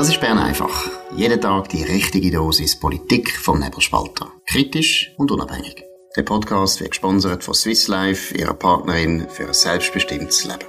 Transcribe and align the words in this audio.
Das 0.00 0.08
ist 0.08 0.18
Bern 0.22 0.38
einfach. 0.38 0.88
Jeden 1.14 1.42
Tag 1.42 1.68
die 1.68 1.82
richtige 1.82 2.30
Dosis 2.30 2.80
Politik 2.80 3.36
vom 3.36 3.60
Nebelspalter. 3.60 4.32
Kritisch 4.46 5.12
und 5.18 5.30
unabhängig. 5.30 5.84
Der 6.16 6.22
Podcast 6.22 6.80
wird 6.80 6.92
gesponsert 6.92 7.44
von 7.44 7.52
Swiss 7.52 7.86
Life, 7.86 8.34
ihrer 8.34 8.54
Partnerin 8.54 9.28
für 9.28 9.48
ein 9.48 9.52
selbstbestimmtes 9.52 10.46
Leben. 10.46 10.64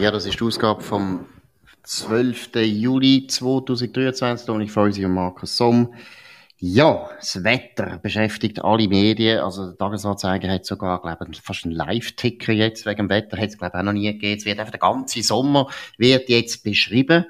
Ja, 0.00 0.12
das 0.12 0.26
ist 0.26 0.38
die 0.38 0.44
Ausgabe 0.44 0.80
vom 0.80 1.26
12. 1.82 2.50
Juli 2.62 3.26
2023. 3.26 4.46
Dominik 4.46 4.70
Feusi 4.70 5.04
und 5.04 5.14
Markus 5.14 5.56
Somm. 5.56 5.92
Ja, 6.62 7.08
das 7.18 7.42
Wetter 7.42 7.98
beschäftigt 8.02 8.62
alle 8.62 8.86
Medien. 8.86 9.38
Also 9.38 9.68
der 9.68 9.78
Tagesanzeiger 9.78 10.50
hat 10.52 10.66
sogar, 10.66 11.00
glaube 11.00 11.26
ich, 11.32 11.40
fast 11.40 11.64
einen 11.64 11.74
Live-Ticker 11.74 12.52
jetzt 12.52 12.84
wegen 12.84 13.08
dem 13.08 13.08
Wetter. 13.08 13.38
Hat 13.38 13.48
es, 13.48 13.56
glaube 13.56 13.72
ich, 13.74 13.80
auch 13.80 13.84
noch 13.84 13.94
nie 13.94 14.12
gegeben. 14.12 14.36
Es 14.36 14.44
wird 14.44 14.58
einfach 14.58 14.72
der 14.72 14.80
ganze 14.80 15.22
Sommer 15.22 15.70
wird 15.96 16.28
jetzt 16.28 16.62
beschrieben. 16.62 17.24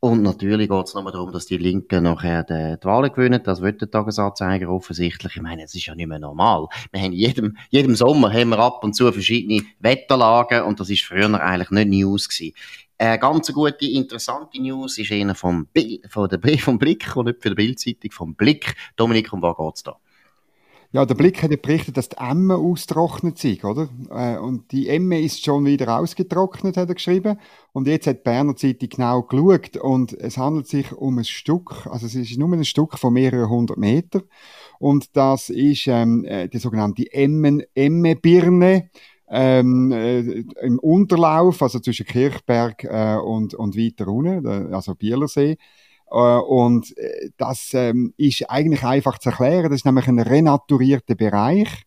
Und 0.00 0.22
natürlich 0.22 0.70
geht 0.70 0.86
es 0.86 0.94
nochmal 0.94 1.12
darum, 1.12 1.32
dass 1.32 1.46
die 1.46 1.58
Linken 1.58 2.02
nachher 2.02 2.42
die, 2.44 2.76
die 2.80 2.84
Wahlen 2.86 3.12
gewinnen. 3.12 3.40
Das 3.44 3.60
wird 3.60 3.82
der 3.82 3.90
Tagesanzeiger 3.90 4.68
offensichtlich. 4.68 5.36
Ich 5.36 5.42
meine, 5.42 5.62
es 5.62 5.74
ist 5.74 5.86
ja 5.86 5.94
nicht 5.94 6.08
mehr 6.08 6.18
normal. 6.18 6.66
Wir 6.90 7.02
haben 7.02 7.12
jedem, 7.12 7.58
jedem 7.68 7.94
Sommer 7.94 8.32
haben 8.32 8.48
wir 8.48 8.58
ab 8.58 8.82
und 8.82 8.96
zu 8.96 9.12
verschiedene 9.12 9.62
Wetterlagen 9.80 10.62
und 10.62 10.80
das 10.80 10.90
ist 10.90 11.04
früher 11.04 11.40
eigentlich 11.40 11.70
nicht 11.70 11.88
News 11.90 12.28
gewesen. 12.28 12.54
Eine 12.98 13.18
ganz 13.18 13.52
gute, 13.52 13.86
interessante 13.86 14.60
News 14.60 14.98
ist 14.98 15.10
einer 15.12 15.34
vom, 15.34 15.66
von 16.08 16.28
der, 16.28 16.58
vom 16.58 16.78
Blick 16.78 17.16
und 17.16 17.26
nicht 17.26 17.42
für 17.42 17.50
die 17.50 17.54
Bildzeitung, 17.56 18.10
vom 18.10 18.34
Blick. 18.34 18.74
Dominik, 18.96 19.32
um 19.32 19.42
was 19.42 19.56
geht's 19.56 19.82
da? 19.82 19.96
Ja, 20.94 21.06
der 21.06 21.14
Blick 21.14 21.42
hat 21.42 21.50
ja 21.50 21.56
berichtet, 21.56 21.96
dass 21.96 22.10
die 22.10 22.18
Emme 22.18 22.56
austrocknet 22.56 23.38
sind, 23.38 23.64
oder? 23.64 23.88
Äh, 24.10 24.36
und 24.36 24.70
die 24.72 24.90
Emme 24.90 25.22
ist 25.22 25.42
schon 25.42 25.64
wieder 25.64 25.98
ausgetrocknet, 25.98 26.76
hat 26.76 26.90
er 26.90 26.94
geschrieben. 26.94 27.38
Und 27.72 27.86
jetzt 27.86 28.06
hat 28.06 28.18
die 28.18 28.22
Berner 28.24 28.56
Zeitung 28.56 28.90
genau 28.90 29.22
geschaut 29.22 29.78
und 29.78 30.12
es 30.12 30.36
handelt 30.36 30.68
sich 30.68 30.92
um 30.92 31.16
ein 31.16 31.24
Stück, 31.24 31.86
also 31.86 32.04
es 32.04 32.14
ist 32.14 32.36
nur 32.36 32.52
ein 32.52 32.66
Stück 32.66 32.98
von 32.98 33.14
mehreren 33.14 33.48
hundert 33.48 33.78
Meter. 33.78 34.20
Und 34.78 35.16
das 35.16 35.48
ist 35.48 35.86
ähm, 35.86 36.26
äh, 36.26 36.48
die 36.48 36.58
sogenannte 36.58 37.10
Emmen, 37.10 37.62
Emme-Birne 37.74 38.90
ähm, 39.34 39.90
äh, 39.92 40.44
im 40.60 40.78
Unterlauf, 40.78 41.62
also 41.62 41.80
zwischen 41.80 42.04
Kirchberg 42.04 42.84
äh, 42.84 43.16
und, 43.16 43.54
und 43.54 43.76
weiter 43.76 44.06
unten, 44.08 44.74
also 44.74 44.94
Bielersee. 44.94 45.56
Äh, 46.10 46.14
und 46.14 46.96
äh, 46.98 47.30
das 47.38 47.70
ähm, 47.72 48.12
ist 48.18 48.48
eigentlich 48.50 48.84
einfach 48.84 49.16
zu 49.16 49.30
erklären. 49.30 49.70
Das 49.70 49.76
ist 49.80 49.86
nämlich 49.86 50.06
ein 50.06 50.18
renaturierter 50.18 51.14
Bereich, 51.14 51.84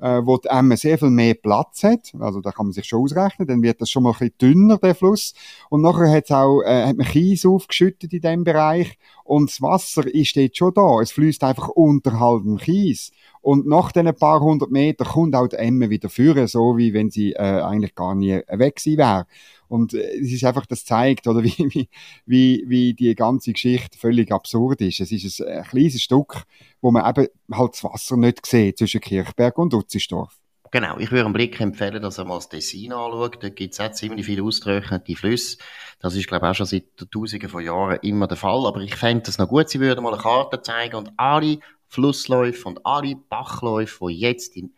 äh, 0.00 0.20
wo 0.22 0.36
die 0.36 0.48
Emme 0.48 0.76
sehr 0.76 0.98
viel 0.98 1.08
mehr 1.08 1.32
Platz 1.32 1.82
hat. 1.82 2.12
Also 2.20 2.42
da 2.42 2.52
kann 2.52 2.66
man 2.66 2.74
sich 2.74 2.84
schon 2.84 3.00
ausrechnen. 3.00 3.48
Dann 3.48 3.62
wird 3.62 3.80
das 3.80 3.88
schon 3.88 4.02
mal 4.02 4.10
ein 4.10 4.18
bisschen 4.18 4.38
dünner, 4.42 4.76
der 4.76 4.94
Fluss. 4.94 5.32
Und 5.70 5.80
nachher 5.80 6.12
hat's 6.12 6.30
auch, 6.30 6.60
äh, 6.60 6.88
hat 6.88 6.96
man 6.98 7.06
Kies 7.06 7.46
aufgeschüttet 7.46 8.12
in 8.12 8.20
dem 8.20 8.44
Bereich. 8.44 8.98
Und 9.32 9.48
das 9.48 9.62
Wasser 9.62 10.06
ist 10.06 10.36
dort 10.36 10.54
schon 10.54 10.74
da. 10.74 11.00
Es 11.00 11.12
fließt 11.12 11.42
einfach 11.42 11.68
unterhalb 11.68 12.42
dem 12.42 12.58
Kies. 12.58 13.12
Und 13.40 13.66
nach 13.66 13.90
diesen 13.90 14.14
paar 14.14 14.40
hundert 14.40 14.70
Metern 14.70 15.08
kommt 15.08 15.34
auch 15.34 15.48
die 15.48 15.56
Emme 15.56 15.88
wieder 15.88 16.10
führen, 16.10 16.46
so 16.46 16.76
wie 16.76 16.92
wenn 16.92 17.08
sie 17.08 17.32
äh, 17.32 17.62
eigentlich 17.62 17.94
gar 17.94 18.14
nie 18.14 18.42
weg 18.48 18.76
gewesen 18.76 18.98
wäre. 18.98 19.26
Und 19.68 19.94
äh, 19.94 20.18
es 20.20 20.34
ist 20.34 20.44
einfach, 20.44 20.66
das 20.66 20.84
zeigt, 20.84 21.26
oder 21.26 21.42
wie, 21.44 21.88
wie, 22.26 22.64
wie, 22.66 22.92
die 22.92 23.14
ganze 23.14 23.54
Geschichte 23.54 23.98
völlig 23.98 24.30
absurd 24.32 24.82
ist. 24.82 25.00
Es 25.00 25.10
ist 25.10 25.40
ein, 25.40 25.48
ein 25.48 25.64
kleines 25.64 26.02
Stück, 26.02 26.44
wo 26.82 26.90
man 26.90 27.08
eben 27.08 27.28
halt 27.52 27.72
das 27.72 27.84
Wasser 27.84 28.18
nicht 28.18 28.44
sieht 28.44 28.76
zwischen 28.76 29.00
Kirchberg 29.00 29.56
und 29.56 29.72
Utzisdorf. 29.72 30.41
Genau, 30.72 30.96
ich 30.98 31.10
würde 31.10 31.26
einen 31.26 31.34
Blick 31.34 31.60
empfehlen, 31.60 32.00
dass 32.00 32.16
er 32.16 32.24
mal 32.24 32.36
das 32.36 32.48
Tessin 32.48 32.94
anschaut. 32.94 33.42
Dort 33.42 33.56
gibt 33.56 33.74
es 33.74 33.80
auch 33.80 33.92
ziemlich 33.92 34.24
viele 34.24 34.42
ausgetrocknete 34.42 35.14
Flüsse. 35.14 35.58
Das 36.00 36.14
ist, 36.16 36.26
glaube 36.26 36.46
ich, 36.46 36.50
auch 36.50 36.54
schon 36.54 36.64
seit 36.64 36.96
Tausenden 37.10 37.50
von 37.50 37.62
Jahren 37.62 37.98
immer 38.00 38.26
der 38.26 38.38
Fall. 38.38 38.66
Aber 38.66 38.80
ich 38.80 38.96
fände 38.96 39.28
es 39.28 39.36
noch 39.36 39.48
gut, 39.48 39.68
sie 39.68 39.80
würden 39.80 40.02
mal 40.02 40.14
eine 40.14 40.22
Karte 40.22 40.62
zeigen 40.62 40.96
und 40.96 41.12
alle 41.18 41.58
Flussläufe 41.88 42.66
und 42.66 42.86
alle 42.86 43.16
Bachläufe, 43.16 44.06
die 44.08 44.20
jetzt 44.20 44.56
im 44.56 44.72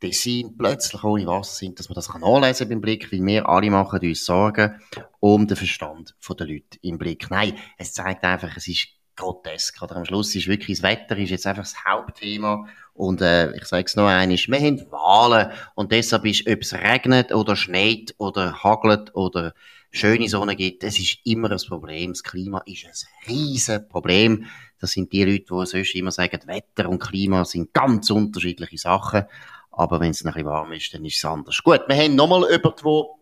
Tessin 0.00 0.56
plötzlich 0.58 1.04
ohne 1.04 1.26
Wasser 1.28 1.54
sind, 1.54 1.78
dass 1.78 1.88
man 1.88 1.94
das 1.94 2.08
kann 2.08 2.20
beim 2.22 2.80
Blick, 2.80 3.12
weil 3.12 3.24
wir 3.24 3.48
alle 3.48 3.70
machen 3.70 4.00
uns 4.00 4.24
Sorgen 4.24 4.80
um 5.20 5.46
den 5.46 5.56
Verstand 5.56 6.16
der 6.36 6.46
Leute 6.48 6.78
im 6.82 6.98
Blick. 6.98 7.30
Nein, 7.30 7.54
es 7.76 7.92
zeigt 7.92 8.24
einfach, 8.24 8.56
es 8.56 8.66
ist 8.66 8.88
grotesk. 9.18 9.82
Oder 9.82 9.96
am 9.96 10.04
Schluss 10.04 10.34
ist 10.34 10.46
wirklich 10.46 10.78
das 10.78 10.82
Wetter 10.82 11.16
ist 11.16 11.30
jetzt 11.30 11.46
einfach 11.46 11.62
das 11.62 11.84
Hauptthema. 11.84 12.66
Und 12.94 13.20
äh, 13.20 13.54
ich 13.56 13.64
sage 13.64 13.84
es 13.84 13.96
noch 13.96 14.06
einmal, 14.06 14.36
wir 14.36 14.60
haben 14.60 14.90
Wahlen 14.90 15.52
und 15.74 15.92
deshalb 15.92 16.24
ist, 16.24 16.48
ob 16.48 16.60
es 16.60 16.74
regnet 16.74 17.32
oder 17.32 17.54
schneit 17.54 18.14
oder 18.18 18.62
hagelt 18.64 19.14
oder 19.14 19.54
schöne 19.90 20.28
Sonne 20.28 20.56
gibt, 20.56 20.84
es 20.84 20.98
ist 20.98 21.18
immer 21.24 21.50
ein 21.50 21.60
Problem. 21.68 22.12
Das 22.12 22.22
Klima 22.22 22.62
ist 22.66 22.84
ein 22.84 23.32
riesen 23.32 23.88
Problem. 23.88 24.46
Das 24.80 24.92
sind 24.92 25.12
die 25.12 25.24
Leute, 25.24 25.44
die 25.44 25.66
sonst 25.66 25.94
immer 25.94 26.10
sagen, 26.10 26.40
Wetter 26.46 26.88
und 26.88 27.00
Klima 27.00 27.44
sind 27.44 27.72
ganz 27.72 28.10
unterschiedliche 28.10 28.78
Sachen. 28.78 29.24
Aber 29.70 30.00
wenn 30.00 30.10
es 30.10 30.24
ein 30.24 30.32
bisschen 30.32 30.46
warm 30.46 30.72
ist, 30.72 30.92
dann 30.92 31.04
ist 31.04 31.18
es 31.18 31.24
anders. 31.24 31.62
Gut, 31.62 31.82
wir 31.86 31.96
haben 31.96 32.14
nochmal 32.16 32.50
jemanden, 32.50 32.82
der 32.84 33.17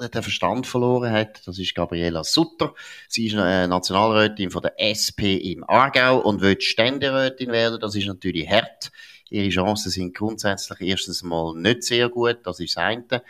den 0.00 0.22
Verstand 0.22 0.66
verloren 0.66 1.12
hat. 1.12 1.46
Das 1.46 1.58
ist 1.58 1.74
Gabriela 1.74 2.24
Sutter. 2.24 2.74
Sie 3.08 3.26
ist 3.26 3.36
eine 3.36 3.68
Nationalrätin 3.68 4.50
von 4.50 4.62
der 4.62 4.74
SP 4.80 5.36
im 5.36 5.64
Aargau 5.68 6.18
und 6.18 6.40
will 6.40 6.60
Ständerätin 6.60 7.50
werden. 7.50 7.80
Das 7.80 7.94
ist 7.94 8.06
natürlich 8.06 8.48
hart. 8.48 8.90
Ihre 9.30 9.48
Chancen 9.48 9.90
sind 9.90 10.14
grundsätzlich 10.14 10.80
erstens 10.80 11.22
mal 11.22 11.54
nicht 11.54 11.82
sehr 11.82 12.08
gut. 12.08 12.38
Das 12.44 12.60
ist 12.60 12.76
das 12.76 12.84
eine. 12.84 13.22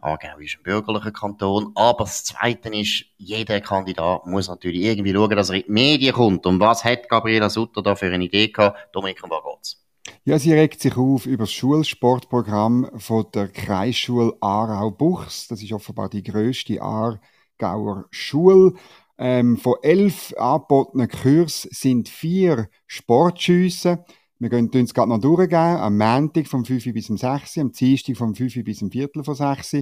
Aargau 0.00 0.38
ist 0.38 0.56
ein 0.56 0.62
bürgerlicher 0.62 1.12
Kanton. 1.12 1.72
Aber 1.74 2.04
das 2.04 2.24
Zweite 2.24 2.68
ist, 2.68 3.04
jeder 3.16 3.60
Kandidat 3.60 4.26
muss 4.26 4.48
natürlich 4.48 4.82
irgendwie 4.82 5.12
schauen, 5.12 5.36
dass 5.36 5.50
er 5.50 5.56
in 5.56 5.62
die 5.62 5.72
Medien 5.72 6.14
kommt. 6.14 6.46
Und 6.46 6.60
was 6.60 6.84
hat 6.84 7.08
Gabriela 7.08 7.50
Sutter 7.50 7.82
da 7.82 7.94
für 7.94 8.06
eine 8.06 8.24
Idee 8.24 8.48
gehabt? 8.48 8.94
Dominik, 8.94 9.22
um 9.24 9.30
was 9.30 9.42
geht's? 9.42 9.87
Ja, 10.28 10.38
sie 10.38 10.52
regt 10.52 10.82
sich 10.82 10.94
auf 10.98 11.24
über 11.24 11.44
das 11.44 11.52
Schulsportprogramm 11.52 12.90
von 12.98 13.24
der 13.32 13.48
Kreisschule 13.48 14.34
Aarau-Buchs. 14.42 15.48
Das 15.48 15.62
ist 15.62 15.72
offenbar 15.72 16.10
die 16.10 16.22
grösste 16.22 16.82
Aargauer 16.82 18.04
Schule. 18.10 18.74
Ähm, 19.16 19.56
von 19.56 19.76
elf 19.80 20.34
angebotenen 20.36 21.08
Kursen 21.08 21.70
sind 21.72 22.10
vier 22.10 22.68
Sportschüsse. 22.86 24.04
Wir 24.38 24.50
gehen 24.50 24.68
uns 24.68 24.92
gerade 24.92 25.08
noch 25.08 25.18
durchgehen. 25.18 25.54
Am 25.78 25.96
Montag 25.96 26.46
vom 26.46 26.62
5 26.62 26.92
bis 26.92 27.08
um 27.08 27.16
6, 27.16 27.56
am 27.56 27.72
Dienstag 27.72 28.18
vom 28.18 28.34
5 28.34 28.62
bis 28.64 28.82
um 28.82 28.90
Viertel 28.90 29.24
vor 29.24 29.34
6. 29.34 29.76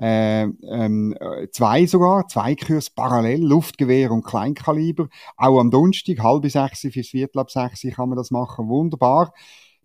Äh, 0.00 0.42
ähm, 0.70 1.16
zwei 1.50 1.86
sogar, 1.86 2.28
zwei 2.28 2.54
Kurs 2.54 2.90
parallel, 2.90 3.42
Luftgewehr 3.42 4.12
und 4.12 4.22
Kleinkaliber. 4.22 5.08
Auch 5.36 5.58
am 5.58 5.72
Donnerstag, 5.72 6.20
halb 6.20 6.48
sechs 6.48 6.82
bis 6.82 7.08
Viertel 7.08 7.40
ab 7.40 7.50
sechs 7.50 7.82
kann 7.92 8.08
man 8.08 8.16
das 8.16 8.30
machen. 8.30 8.68
Wunderbar. 8.68 9.32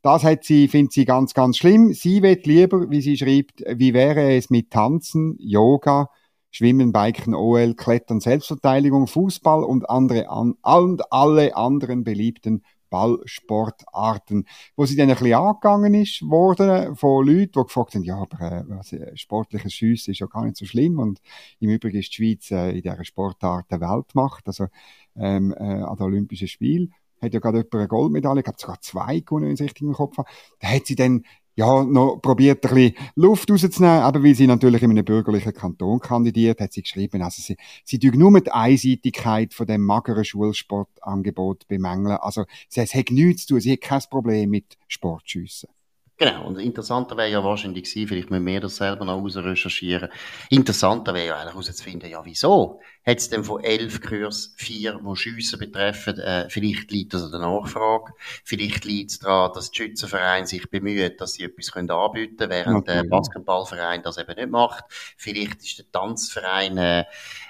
Das 0.06 0.24
hat 0.24 0.44
sie, 0.44 0.68
findet 0.68 0.94
sie 0.94 1.04
ganz, 1.04 1.34
ganz 1.34 1.58
schlimm. 1.58 1.92
Sie 1.92 2.22
wird 2.22 2.46
lieber, 2.46 2.92
wie 2.92 3.02
sie 3.02 3.18
schreibt, 3.18 3.64
wie 3.68 3.96
wäre 3.96 4.36
es 4.36 4.52
mit 4.52 4.70
Tanzen, 4.70 5.36
Yoga, 5.40 6.12
Schwimmen, 6.52 6.94
Biken, 6.94 7.34
OL, 7.34 7.74
Klettern, 7.74 8.20
Selbstverteidigung, 8.20 9.08
Fußball 9.08 9.64
und 9.64 9.90
andere 9.90 10.30
an, 10.30 10.58
und 10.62 11.12
alle 11.12 11.56
anderen 11.56 12.04
beliebten 12.04 12.62
Ballsportarten, 12.92 14.46
wo 14.76 14.86
sie 14.86 14.96
dann 14.96 15.10
ein 15.10 15.16
bisschen 15.16 15.34
angegangen 15.34 15.96
ist 15.96 16.22
worden 16.22 16.96
von 16.96 17.26
Leuten, 17.26 17.54
die 17.54 17.64
gefragt 17.64 17.96
haben, 17.96 18.04
ja, 18.04 18.18
aber 18.18 18.64
äh, 18.92 18.96
äh, 18.96 19.18
sportliches 19.18 19.74
Schiessen 19.74 20.12
ist 20.12 20.20
ja 20.20 20.28
gar 20.28 20.46
nicht 20.46 20.58
so 20.58 20.66
schlimm 20.66 21.00
und 21.00 21.20
im 21.60 21.72
Übrigen 21.72 21.98
ist 21.98 22.10
die 22.12 22.16
Schweiz 22.16 22.52
äh, 22.52 22.70
in 22.78 22.84
dieser 22.84 23.04
Sportart 23.04 23.72
der 23.72 23.82
Weltmacht, 23.82 24.46
also 24.46 24.68
ähm, 25.16 25.52
äh, 25.52 25.64
an 25.64 25.98
den 25.98 26.06
Olympischen 26.06 26.48
Spielen 26.48 26.94
hat 27.26 27.34
ja 27.34 27.40
gerade 27.40 27.58
jemand 27.58 27.76
eine 27.76 27.88
Goldmedaille, 27.88 28.40
ich 28.40 28.44
glaube 28.44 28.60
sogar 28.60 28.82
zwei 28.82 29.20
gewonnen, 29.20 29.46
wenn 29.46 29.54
ich 29.54 29.60
es 29.60 29.66
richtig 29.66 29.84
im 29.84 29.94
Kopf 29.94 30.18
habe. 30.18 30.30
Da 30.60 30.68
hat 30.70 30.86
sie 30.86 30.96
dann 30.96 31.24
ja, 31.56 31.84
noch 31.86 32.18
probiert, 32.22 32.66
ein 32.66 32.74
bisschen 32.74 32.96
Luft 33.16 33.50
rauszunehmen, 33.50 34.02
aber 34.02 34.24
weil 34.24 34.36
sie 34.36 34.46
natürlich 34.48 34.84
in 34.84 34.92
einem 34.92 35.06
bürgerlichen 35.06 35.54
Kanton 35.54 36.00
kandidiert, 36.00 36.60
hat 36.60 36.74
sie 36.74 36.82
geschrieben, 36.82 37.22
also 37.22 37.42
sie, 37.42 37.56
sie 37.86 37.98
tut 37.98 38.16
nur 38.16 38.40
die 38.42 38.52
Einseitigkeit 38.52 39.54
von 39.54 39.66
dem 39.66 39.82
mageren 39.82 40.26
Schulsportangebot 40.26 41.68
bemängeln. 41.68 42.18
Also, 42.18 42.46
sie, 42.68 42.82
es 42.82 42.94
hat 42.94 43.10
nichts 43.10 43.46
zu 43.46 43.54
tun, 43.54 43.62
sie 43.62 43.74
hat 43.74 43.82
kein 43.82 44.02
Problem 44.10 44.50
mit 44.50 44.78
Sportschüssen. 44.88 45.70
Genau, 46.18 46.48
und 46.48 46.58
interessanter 46.60 47.18
wäre 47.18 47.30
ja 47.30 47.44
wahrscheinlich 47.44 47.84
gewesen, 47.84 48.08
vielleicht 48.08 48.32
müssen 48.32 48.46
wir 48.46 48.62
das 48.62 48.78
selber 48.78 49.04
noch 49.04 49.22
aus 49.22 49.36
recherchieren. 49.36 50.10
Interessanter 50.50 51.14
wäre 51.14 51.28
ja 51.28 51.36
eigentlich 51.36 51.54
herauszufinden, 51.54 52.10
ja, 52.10 52.24
wieso? 52.24 52.80
Hat 53.06 53.18
es 53.18 53.30
denn 53.30 53.44
von 53.44 53.62
elf 53.62 54.02
Kurs 54.02 54.54
vier, 54.56 54.98
die 54.98 55.16
Schiessen 55.18 55.60
betreffen? 55.60 56.18
Äh, 56.18 56.50
vielleicht 56.50 56.90
liegt 56.92 57.14
das 57.14 57.24
an 57.24 57.32
der 57.32 57.42
Nachfrage. 57.42 58.14
Vielleicht 58.46 58.86
liegt 58.86 59.12
es 59.12 59.20
daran, 59.20 59.52
dass 59.54 59.72
der 59.72 59.76
Schützenverein 59.76 60.46
sich 60.46 60.70
bemüht, 60.70 61.20
dass 61.20 61.34
sie 61.34 61.44
etwas 61.44 61.74
können 61.74 61.92
anbieten 61.92 62.38
können, 62.38 62.52
während 62.52 62.88
der 62.88 63.04
Basketballverein 63.04 64.02
das 64.02 64.18
eben 64.18 64.36
nicht 64.36 64.50
macht. 64.50 64.86
Vielleicht 65.18 65.64
ist 65.64 65.80
der 65.80 65.92
Tanzverein 65.92 66.78
äh, 66.78 67.04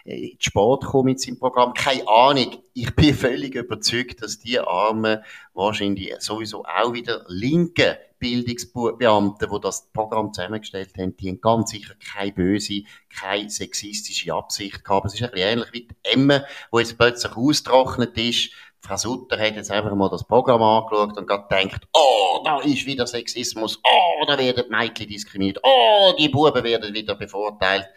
in 0.06 0.38
Sport 0.40 0.84
gekommen 0.84 1.06
mit 1.06 1.20
seinem 1.20 1.40
Programm. 1.40 1.74
Keine 1.74 2.08
Ahnung. 2.08 2.58
Ich 2.74 2.96
bin 2.96 3.14
völlig 3.14 3.56
überzeugt, 3.56 4.22
dass 4.22 4.40
die 4.40 4.60
Armen 4.60 5.20
wahrscheinlich 5.54 6.14
sowieso 6.20 6.64
auch 6.64 6.94
wieder 6.94 7.26
linke 7.28 7.98
Bildungsbeamte, 8.20 9.48
die 9.52 9.60
das 9.62 9.92
Programm 9.92 10.34
zusammengestellt 10.34 10.92
haben, 10.98 11.18
die 11.18 11.30
haben 11.30 11.42
ganz 11.42 11.72
sicher 11.72 11.94
keine 11.96 12.32
böse, 12.32 12.84
keine 13.10 13.50
sexistische 13.50 14.34
Absicht 14.34 14.84
gehabt. 14.84 15.08
Es 15.08 15.16
ist 15.16 15.24
ein 15.24 15.32
bisschen 15.32 15.48
ähnlich 15.48 15.74
wie 15.74 15.88
die 15.88 15.96
Emme, 16.04 16.46
wo 16.72 16.80
jetzt 16.80 16.98
plötzlich 16.98 17.36
austrocknet 17.36 18.18
ist. 18.18 18.52
Frau 18.80 18.98
Sutter 18.98 19.40
hat 19.40 19.56
jetzt 19.56 19.72
einfach 19.72 19.94
mal 19.96 20.10
das 20.10 20.24
Programm 20.24 20.62
angeschaut 20.62 21.18
und 21.18 21.28
gerade 21.28 21.48
denkt, 21.50 21.88
oh, 21.94 22.42
da 22.46 22.60
ist 22.62 22.86
wieder 22.86 23.08
Sexismus, 23.08 23.80
oh, 23.84 24.26
da 24.28 24.38
werden 24.38 24.64
die 24.68 24.76
Mädchen 24.76 25.08
diskriminiert, 25.08 25.60
oh, 25.64 26.14
die 26.18 26.30
Buben 26.30 26.64
werden 26.64 26.94
wieder 26.94 27.16
bevorteilt. 27.16 27.88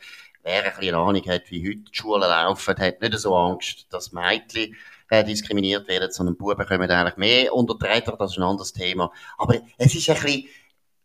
Wer 0.48 0.78
ein 0.78 0.94
Ahnung 0.94 1.22
hat, 1.26 1.50
wie 1.50 1.68
heute 1.68 1.76
die 1.80 1.94
Schulen 1.94 2.22
laufen, 2.22 2.74
hat 2.78 3.02
nicht 3.02 3.18
so 3.18 3.36
Angst, 3.36 3.86
dass 3.90 4.12
Mädchen 4.12 4.74
äh, 5.10 5.22
diskriminiert 5.22 5.86
werden, 5.88 6.10
sondern 6.10 6.38
Buben 6.38 6.66
kommen 6.66 6.90
eigentlich 6.90 7.16
mehr 7.18 7.54
unter 7.54 7.74
die 7.74 7.84
das 8.18 8.30
ist 8.30 8.38
ein 8.38 8.44
anderes 8.44 8.72
Thema. 8.72 9.12
Aber 9.36 9.56
es 9.76 9.94
ist 9.94 10.08
ein 10.08 10.14
bisschen, 10.14 10.44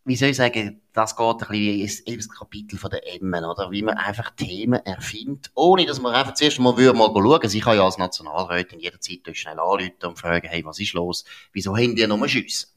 wie 0.05 0.15
soll 0.15 0.29
ich 0.29 0.37
sagen, 0.37 0.81
das 0.93 1.17
geht 1.17 1.27
ein 1.27 1.37
bisschen 1.39 1.79
ins, 1.81 1.99
ins 1.99 2.29
Kapitel 2.29 2.77
von 2.77 2.89
der 2.89 3.01
Emmen, 3.13 3.43
oder? 3.43 3.69
Wie 3.69 3.81
man 3.81 3.97
einfach 3.97 4.29
Themen 4.29 4.79
erfindet, 4.85 5.51
ohne 5.55 5.85
dass 5.85 5.99
man 5.99 6.13
einfach 6.13 6.35
zuerst 6.35 6.59
mal 6.61 6.77
würde 6.77 6.97
mal 6.97 7.11
schauen. 7.13 7.49
Sie 7.49 7.59
kann 7.59 7.75
ja 7.75 7.83
als 7.83 7.97
Nationalrätin 7.97 8.79
jederzeit 8.79 9.27
schnell 9.33 9.59
anrufen 9.59 9.91
und 10.05 10.17
fragen, 10.17 10.47
hey, 10.47 10.63
was 10.63 10.79
ist 10.79 10.93
los? 10.93 11.25
Wieso 11.51 11.75
haben 11.75 11.97
die 11.97 12.07
nur 12.07 12.29
Schüsse? 12.29 12.67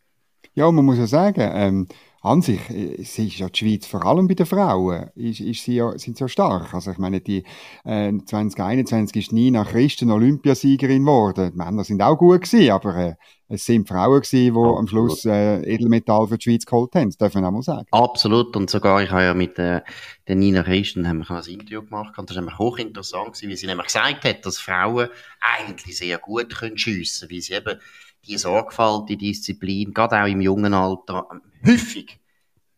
Ja, 0.55 0.69
man 0.73 0.85
muss 0.85 0.99
ja 0.99 1.07
sagen, 1.07 1.49
ähm, 1.55 1.89
an 2.26 2.43
sich 2.43 2.61
äh, 2.70 2.94
ist 2.94 3.17
ja 3.19 3.49
die 3.49 3.58
Schweiz 3.58 3.87
vor 3.87 4.05
allem 4.05 4.26
bei 4.28 4.34
den 4.34 4.46
Frauen 4.46 5.11
ist, 5.14 5.40
ist 5.40 5.64
sie 5.64 5.76
ja, 5.76 5.96
sind 5.99 6.17
sie 6.17 6.25
ja 6.25 6.28
stark. 6.28 6.75
Also 6.75 6.90
ich 6.90 6.99
meine, 6.99 7.20
die 7.20 7.44
äh, 7.84 8.12
2021 8.12 9.17
ist 9.17 9.32
Nina 9.32 9.64
Christen 9.64 10.11
Olympiasiegerin 10.11 11.05
geworden. 11.05 11.52
Die 11.52 11.56
Männer 11.56 11.84
sind 11.84 12.02
auch 12.02 12.17
gut 12.17 12.43
gewesen, 12.43 12.70
aber 12.70 12.96
äh, 12.96 13.14
es 13.49 13.64
sind 13.64 13.87
Frauen 13.87 14.20
gewesen, 14.20 14.55
die 14.55 14.78
am 14.78 14.88
Schluss 14.88 15.25
äh, 15.25 15.62
Edelmetall 15.62 16.26
für 16.26 16.37
die 16.37 16.43
Schweiz 16.43 16.67
geholt 16.67 16.94
haben. 16.94 17.06
Das 17.06 17.17
darf 17.17 17.34
man 17.34 17.44
auch 17.44 17.52
mal 17.52 17.62
sagen. 17.62 17.87
Absolut. 17.93 18.56
Und 18.56 18.70
sogar, 18.70 19.02
ich 19.02 19.11
habe 19.11 19.23
ja 19.23 19.34
mit 19.34 19.58
äh, 19.58 19.82
der 20.26 20.37
Nina 20.37 20.64
Christen 20.64 21.06
haben 21.08 21.20
wir 21.20 21.31
ein 21.31 21.44
Interview 21.44 21.82
gemacht 21.82 22.19
und 22.19 22.28
das 22.28 22.37
war 22.37 22.43
nämlich 22.43 22.58
hochinteressant 22.58 23.26
gewesen, 23.26 23.49
wie 23.49 23.56
sie 23.56 23.67
nämlich 23.67 23.87
gesagt 23.87 24.25
hat, 24.25 24.44
dass 24.44 24.58
Frauen 24.58 25.08
eigentlich 25.40 25.96
sehr 25.96 26.19
gut 26.19 26.56
können 26.56 26.76
schiessen, 26.76 27.31
weil 27.31 27.40
sie 27.40 27.55
eben 27.55 27.78
die 28.26 28.38
Sorgfalt, 28.38 29.08
die 29.08 29.17
Disziplin, 29.17 29.93
gerade 29.94 30.20
auch 30.20 30.26
im 30.26 30.40
jungen 30.40 30.75
Alter, 30.75 31.26
häufig 31.64 32.19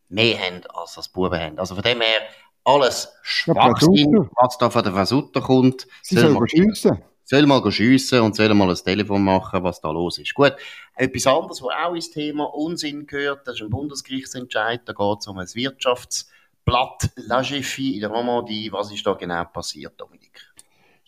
mehr 0.08 0.38
haben, 0.38 0.62
als 0.74 0.94
das 0.94 1.08
Buben 1.08 1.38
haben. 1.38 1.58
Also 1.58 1.74
von 1.74 1.84
dem 1.84 2.00
her, 2.00 2.20
alles 2.64 3.08
Schwachsinn, 3.22 4.28
was 4.36 4.58
da 4.58 4.70
von 4.70 4.82
der 4.82 4.92
Versutter 4.92 5.40
kommt. 5.40 5.86
Sie 6.02 6.16
soll, 6.16 6.32
soll 6.32 6.48
schiessen. 6.48 7.02
Soll 7.24 7.46
mal 7.46 7.70
schiessen 7.70 8.20
und 8.20 8.36
soll 8.36 8.52
mal 8.54 8.70
ein 8.70 8.76
Telefon 8.76 9.22
machen, 9.22 9.62
was 9.62 9.80
da 9.80 9.90
los 9.90 10.18
ist. 10.18 10.34
Gut. 10.34 10.54
Etwas 10.94 11.26
anderes, 11.26 11.62
was 11.62 11.74
auch 11.74 11.94
ins 11.94 12.10
Thema 12.10 12.44
Unsinn 12.44 13.06
gehört, 13.06 13.46
das 13.46 13.56
ist 13.56 13.62
ein 13.62 13.70
Bundesgerichtsentscheid, 13.70 14.80
da 14.86 14.92
geht 14.92 15.18
es 15.20 15.26
um 15.26 15.38
ein 15.38 15.46
Wirtschaftsblatt 15.52 17.10
La 17.16 17.40
in 17.42 18.00
der 18.00 18.08
Romandie. 18.08 18.72
Was 18.72 18.90
ist 18.92 19.06
da 19.06 19.12
genau 19.12 19.44
passiert, 19.44 20.00
Dominik? 20.00 20.17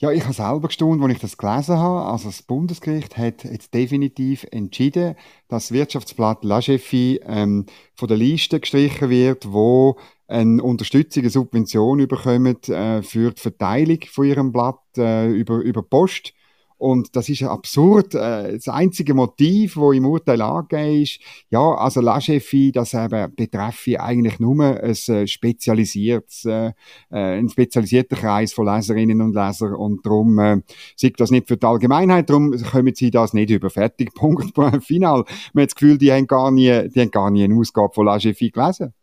Ja, 0.03 0.11
ich 0.11 0.25
habe 0.25 0.33
selber 0.33 0.69
gestaunt, 0.69 1.03
als 1.03 1.13
ich 1.13 1.19
das 1.19 1.37
gelesen 1.37 1.77
habe. 1.77 2.11
Also 2.11 2.31
das 2.31 2.43
Bundesgericht 2.43 3.19
hat 3.19 3.45
jetzt 3.45 3.75
definitiv 3.75 4.47
entschieden, 4.51 5.15
dass 5.49 5.65
das 5.65 5.73
Wirtschaftsblatt 5.73 6.43
La 6.43 6.63
Chefie 6.63 7.21
ähm, 7.27 7.67
von 7.97 8.09
der 8.09 8.17
Liste 8.17 8.61
gestrichen 8.61 9.11
wird, 9.11 9.53
wo 9.53 9.99
eine 10.27 10.63
Unterstützung, 10.63 11.25
eine 11.25 11.31
Subvention 11.31 12.09
bekommen 12.09 12.57
äh, 12.69 13.03
für 13.03 13.33
die 13.33 13.43
Verteilung 13.43 13.99
von 14.11 14.25
ihrem 14.25 14.53
Blatt 14.53 14.81
äh, 14.97 15.29
über, 15.29 15.59
über 15.59 15.83
Post. 15.83 16.33
Und 16.81 17.15
das 17.15 17.29
ist 17.29 17.41
ja 17.41 17.51
absurd. 17.51 18.15
Äh, 18.15 18.55
das 18.55 18.69
einzige 18.69 19.13
Motiv, 19.13 19.77
wo 19.77 19.93
im 19.93 20.07
Urteil 20.07 20.41
angegeben 20.41 21.03
ist, 21.03 21.21
ja, 21.51 21.61
also 21.61 22.01
La 22.01 22.19
das 22.19 22.95
eben 22.95 23.35
betreffe 23.35 24.01
eigentlich 24.01 24.41
nur 24.41 24.65
ein 24.65 24.91
äh, 24.91 25.27
spezialisiertes, 25.27 26.47
äh, 26.47 26.73
ein 27.11 27.51
spezialisierter 27.51 28.17
Kreis 28.17 28.55
von 28.55 28.67
Leserinnen 28.67 29.21
und 29.21 29.35
Lesern 29.35 29.75
und 29.75 30.07
darum 30.07 30.39
äh, 30.39 30.63
sieht 30.97 31.21
das 31.21 31.31
nicht 31.31 31.49
für 31.49 31.59
die 31.59 31.67
Allgemeinheit, 31.67 32.31
darum 32.31 32.53
kommen 32.73 32.95
sie 32.95 33.11
das 33.11 33.35
nicht 33.35 33.51
über. 33.51 33.69
Fertig, 33.69 34.15
Punkt, 34.15 34.55
Final. 34.83 35.25
Man 35.53 35.63
hat 35.63 35.71
das 35.71 35.75
Gefühl, 35.75 35.99
die 35.99 36.11
haben 36.11 36.27
gar 36.27 36.51
nie, 36.51 36.89
die 36.89 37.01
haben 37.01 37.11
gar 37.11 37.31
nie 37.31 37.45
eine 37.45 37.57
Ausgabe 37.57 37.93
von 37.93 38.07
La 38.07 38.17
gelesen 38.17 38.95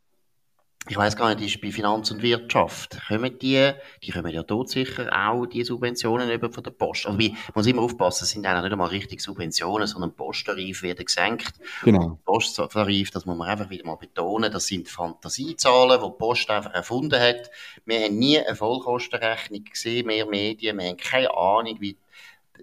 ich 0.89 0.97
weiß 0.97 1.15
gar 1.15 1.33
nicht, 1.33 1.55
ist 1.55 1.61
bei 1.61 1.71
Finanz 1.71 2.11
und 2.11 2.21
Wirtschaft, 2.21 2.97
kommen 3.07 3.37
die, 3.39 3.71
die 4.03 4.11
kommen 4.11 4.33
ja 4.33 4.43
dort 4.43 4.69
sicher 4.69 5.09
auch 5.11 5.45
die 5.45 5.63
Subventionen 5.63 6.29
über 6.29 6.51
von 6.51 6.63
der 6.63 6.71
Post. 6.71 7.05
Also, 7.05 7.17
man 7.17 7.35
muss 7.53 7.67
immer 7.67 7.81
aufpassen, 7.81 8.23
es 8.23 8.31
sind 8.31 8.45
eigentlich 8.45 8.63
nicht 8.63 8.71
einmal 8.71 8.89
richtig 8.89 9.21
Subventionen, 9.21 9.87
sondern 9.87 10.15
Posttarif 10.15 10.81
werden 10.83 11.05
gesenkt. 11.05 11.53
Genau. 11.83 12.19
Posttarif, 12.25 13.11
das 13.11 13.25
muss 13.25 13.37
man 13.37 13.49
einfach 13.49 13.69
wieder 13.69 13.85
mal 13.85 13.95
betonen, 13.95 14.51
das 14.51 14.67
sind 14.67 14.87
Fantasiezahlen, 14.87 15.99
die 16.01 16.07
die 16.07 16.17
Post 16.17 16.49
einfach 16.49 16.73
erfunden 16.73 17.19
hat. 17.19 17.49
Wir 17.85 18.01
haben 18.01 18.17
nie 18.17 18.39
eine 18.39 18.55
Vollkostenrechnung 18.55 19.63
gesehen, 19.63 20.07
mehr 20.07 20.25
Medien, 20.25 20.77
wir 20.77 20.87
haben 20.87 20.97
keine 20.97 21.35
Ahnung, 21.35 21.77
wie 21.79 21.97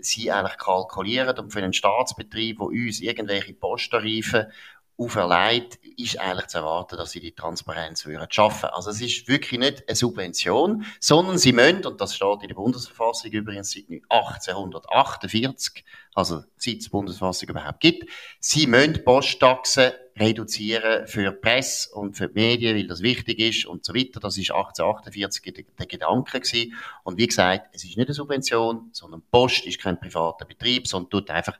sie 0.00 0.30
eigentlich 0.30 0.58
kalkulieren 0.58 1.38
und 1.38 1.52
für 1.52 1.60
einen 1.60 1.72
Staatsbetrieb, 1.72 2.58
wo 2.58 2.66
uns 2.66 3.00
irgendwelche 3.00 3.54
Posttarife 3.54 4.50
auferlegt, 4.96 5.78
ist 5.96 6.20
eigentlich 6.20 6.46
zu 6.48 6.58
erwarten, 6.58 6.96
dass 6.96 7.10
sie 7.10 7.20
die 7.20 7.32
Transparenz 7.32 8.06
würden 8.06 8.26
schaffen. 8.30 8.68
Also 8.70 8.90
es 8.90 9.00
ist 9.00 9.28
wirklich 9.28 9.58
nicht 9.58 9.88
eine 9.88 9.96
Subvention, 9.96 10.84
sondern 11.00 11.38
sie 11.38 11.52
müssen, 11.52 11.84
und 11.84 12.00
das 12.00 12.14
steht 12.14 12.42
in 12.42 12.48
der 12.48 12.54
Bundesverfassung 12.54 13.30
übrigens 13.30 13.72
seit 13.72 13.84
1848, 14.08 15.84
also 16.14 16.44
seit 16.56 16.76
es 16.76 16.84
die 16.84 16.90
Bundesverfassung 16.90 17.48
überhaupt 17.48 17.80
gibt, 17.80 18.08
sie 18.38 18.66
müssen 18.66 19.04
Posttaxen 19.04 19.92
reduzieren 20.16 21.08
für 21.08 21.32
die 21.32 21.36
Presse 21.36 21.92
und 21.92 22.16
für 22.16 22.28
die 22.28 22.34
Medien, 22.34 22.76
weil 22.76 22.86
das 22.86 23.02
wichtig 23.02 23.40
ist 23.40 23.66
und 23.66 23.84
so 23.84 23.94
weiter. 23.94 24.20
Das 24.20 24.38
ist 24.38 24.52
1848 24.52 25.66
der, 25.76 25.86
Gedanke 25.86 26.40
gewesen. 26.40 26.74
Und 27.02 27.18
wie 27.18 27.26
gesagt, 27.26 27.68
es 27.72 27.84
ist 27.84 27.96
nicht 27.96 28.06
eine 28.06 28.14
Subvention, 28.14 28.90
sondern 28.92 29.22
Post 29.30 29.66
ist 29.66 29.80
kein 29.80 29.98
privater 29.98 30.44
Betrieb, 30.44 30.86
sondern 30.86 31.10
tut 31.10 31.30
einfach 31.30 31.58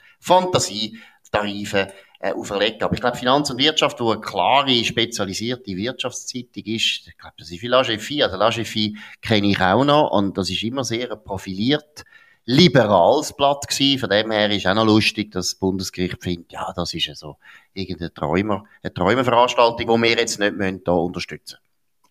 Fantasietarife 1.35 1.93
äh, 2.21 2.33
auferlegt. 2.33 2.83
Aber 2.83 2.95
ich 2.95 3.01
glaube, 3.01 3.17
Finanz 3.17 3.51
und 3.51 3.59
Wirtschaft, 3.59 4.01
wo 4.01 4.13
eine 4.13 4.21
klare, 4.21 4.85
spezialisierte 4.85 5.77
Wirtschaftszeitung 5.77 6.65
ist, 6.65 7.09
ich 7.09 7.19
glaube, 7.19 7.35
das 7.39 7.51
ist 7.51 7.63
wie 7.63 7.69
L'Agefi. 7.69 8.23
Also 8.23 8.37
L'Agefi 8.37 8.97
kenne 9.21 9.49
ich 9.49 9.61
auch 9.61 9.85
noch 9.85 10.11
und 10.11 10.39
das 10.39 10.51
ist 10.51 10.63
immer 10.63 10.85
sehr 10.85 11.15
profiliert 11.17 12.05
liberales 12.47 13.33
Blatt 13.35 13.67
gewesen. 13.67 14.01
Von 14.01 14.11
dem 14.11 14.31
her 14.31 14.51
ist 14.51 14.67
auch 14.67 14.75
noch 14.75 14.85
lustig, 14.85 15.33
dass 15.33 15.51
das 15.51 15.55
Bundesgericht 15.55 16.23
findet, 16.23 16.53
ja, 16.53 16.73
das 16.77 16.93
ist 16.93 17.07
ja 17.07 17.15
so 17.15 17.37
irgendeine 17.73 18.13
Träumer, 18.13 18.65
eine 18.83 18.93
Träumerveranstaltung, 18.93 19.87
die 19.87 20.09
wir 20.09 20.19
jetzt 20.19 20.39
nicht 20.39 20.55
müssen, 20.55 20.85
da 20.85 20.93
unterstützen 20.93 21.57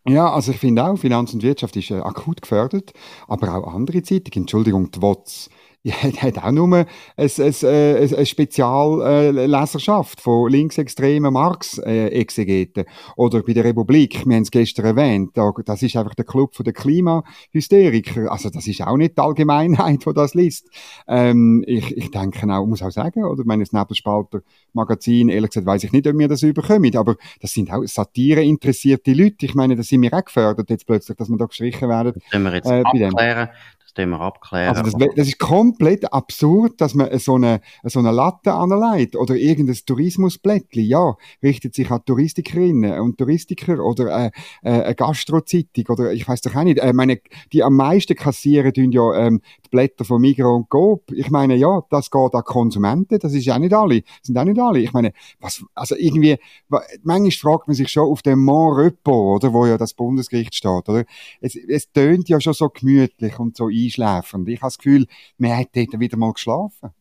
ja, 0.06 0.30
also 0.30 0.52
ich 0.52 0.60
finde 0.60 0.84
auch, 0.84 0.98
Finanz 0.98 1.34
und 1.34 1.44
Wirtschaft 1.44 1.76
ist 1.78 1.92
äh, 1.92 2.00
akut 2.00 2.42
gefördert, 2.42 2.92
aber 3.28 3.56
auch 3.56 3.74
andere 3.74 4.04
Zeitungen, 4.04 4.44
Entschuldigung, 4.44 4.92
die 4.92 5.02
WOTS, 5.02 5.50
ja, 5.86 5.96
hat 5.96 6.38
auch 6.38 6.52
nur 6.52 6.68
eine, 6.68 6.86
eine, 7.18 8.16
eine, 8.16 8.26
Spezialleserschaft 8.26 10.22
von 10.22 10.50
linksextremen 10.50 11.34
Marx-Exegeten. 11.34 12.86
Oder 13.18 13.44
bei 13.44 13.52
der 13.52 13.66
Republik, 13.66 14.26
wir 14.26 14.36
haben 14.38 14.44
es 14.44 14.52
gestern 14.52 14.86
erwähnt, 14.86 15.32
das 15.66 15.84
ist 15.84 15.98
einfach 15.98 16.16
der 16.16 16.24
Club 16.24 16.56
der 16.58 16.72
Klimahysteriker. 16.72 18.32
Also 18.32 18.50
das 18.50 18.66
ist 18.66 18.82
auch 18.82 18.96
nicht 18.96 19.18
die 19.18 19.22
Allgemeinheit, 19.22 20.06
die 20.06 20.14
das 20.14 20.36
liest. 20.36 20.70
Ähm, 21.06 21.66
ich, 21.68 21.98
ich 21.98 22.12
denke 22.12 22.48
auch, 22.54 22.66
muss 22.66 22.82
auch 22.82 22.90
sagen, 22.90 23.26
oder 23.26 23.44
meine, 23.44 23.64
das 23.64 23.74
Nebelspalter-Magazin, 23.74 25.28
ehrlich 25.28 25.50
gesagt, 25.50 25.68
weiß 25.68 25.84
ich 25.84 25.92
nicht, 25.92 26.08
ob 26.08 26.18
wir 26.18 26.30
das 26.30 26.44
überkommen, 26.44 26.96
aber 26.96 27.18
das 27.42 27.52
sind 27.52 27.74
auch 27.74 27.84
Satire-interessierte 27.84 29.12
Leute. 29.12 29.46
Ich 29.46 29.54
meine, 29.54 29.76
das 29.76 29.88
sind 29.88 30.02
wir 30.02 30.14
auch 30.14 30.24
gefördert 30.24 30.70
jetzt 30.70 30.88
plötzlich, 30.88 31.18
dass 31.18 31.28
wir 31.28 31.38
da 31.38 31.46
gestrichen 31.46 31.90
werden. 31.90 32.14
Das 32.16 32.30
können 32.32 32.46
wir 32.46 32.54
jetzt 32.54 32.70
äh, 32.70 32.84
abklären. 32.84 33.50
Das 33.96 34.08
wir 34.08 34.20
abklären. 34.20 34.76
Also 34.76 34.98
das, 34.98 35.16
das, 35.16 35.28
ist 35.28 35.40
komplett 35.40 36.12
absurd, 36.12 36.82
dass 36.82 36.96
man 36.96 37.18
so 37.20 37.36
eine, 37.36 37.62
so 37.84 38.00
eine 38.00 38.12
Latte 38.12 38.54
anlegt 38.54 39.16
oder 39.16 39.36
irgendein 39.36 39.78
Tourismusblättchen, 39.86 40.84
ja, 40.84 41.16
richtet 41.44 41.76
sich 41.76 41.92
an 41.92 42.04
Touristikerinnen 42.06 43.00
und 43.00 43.18
Touristiker 43.18 43.84
oder 43.84 44.26
äh, 44.26 44.32
äh, 44.64 44.84
eine 44.84 44.96
Gastrozeitung 44.96 45.86
oder 45.90 46.12
ich 46.12 46.28
weiß 46.28 46.42
doch 46.42 46.56
auch 46.56 46.64
nicht. 46.64 46.80
Äh, 46.80 46.94
meine, 46.94 47.20
die 47.52 47.64
am 47.64 47.76
meisten 47.76 48.16
kassieren 48.16 48.74
tun 48.74 48.92
ja 48.92 49.14
ähm, 49.14 49.42
die 49.66 49.70
Blätter 49.70 50.06
von 50.06 50.22
Migros 50.22 50.56
und 50.56 50.70
Coop. 50.70 51.12
Ich 51.12 51.30
meine, 51.30 51.56
ja, 51.56 51.84
das 51.90 52.10
geht 52.10 52.34
an 52.34 52.44
Konsumenten, 52.44 53.20
das 53.20 53.34
ist 53.34 53.46
ja 53.46 53.60
nicht 53.60 53.74
alle, 53.74 54.02
sind 54.22 54.38
auch 54.38 54.46
nicht 54.46 54.60
alle. 54.60 54.80
Ich 54.80 54.94
meine, 54.94 55.14
was, 55.40 55.64
also 55.76 55.96
irgendwie, 55.96 56.38
manchmal 57.04 57.32
fragt 57.32 57.68
man 57.68 57.76
sich 57.76 57.90
schon 57.90 58.10
auf 58.10 58.22
dem 58.22 58.40
Mont 58.40 58.78
Repos, 58.78 59.36
oder, 59.36 59.54
wo 59.54 59.66
ja 59.66 59.78
das 59.78 59.94
Bundesgericht 59.94 60.56
steht, 60.56 60.90
oder? 60.90 61.04
Es, 61.42 61.56
es 61.56 61.92
tönt 61.92 62.30
ja 62.30 62.40
schon 62.40 62.54
so 62.54 62.70
gemütlich 62.70 63.38
und 63.40 63.56
so 63.56 63.70
einschläfernd. 63.84 64.48
Ich 64.50 64.62
habe 64.62 64.68
das 64.68 64.78
Gefühl, 64.78 65.08
man 65.38 65.58
hat 65.58 65.70
dort 65.74 66.00
wieder 66.00 66.18
mal 66.18 66.34
geschlafen. 66.34 66.92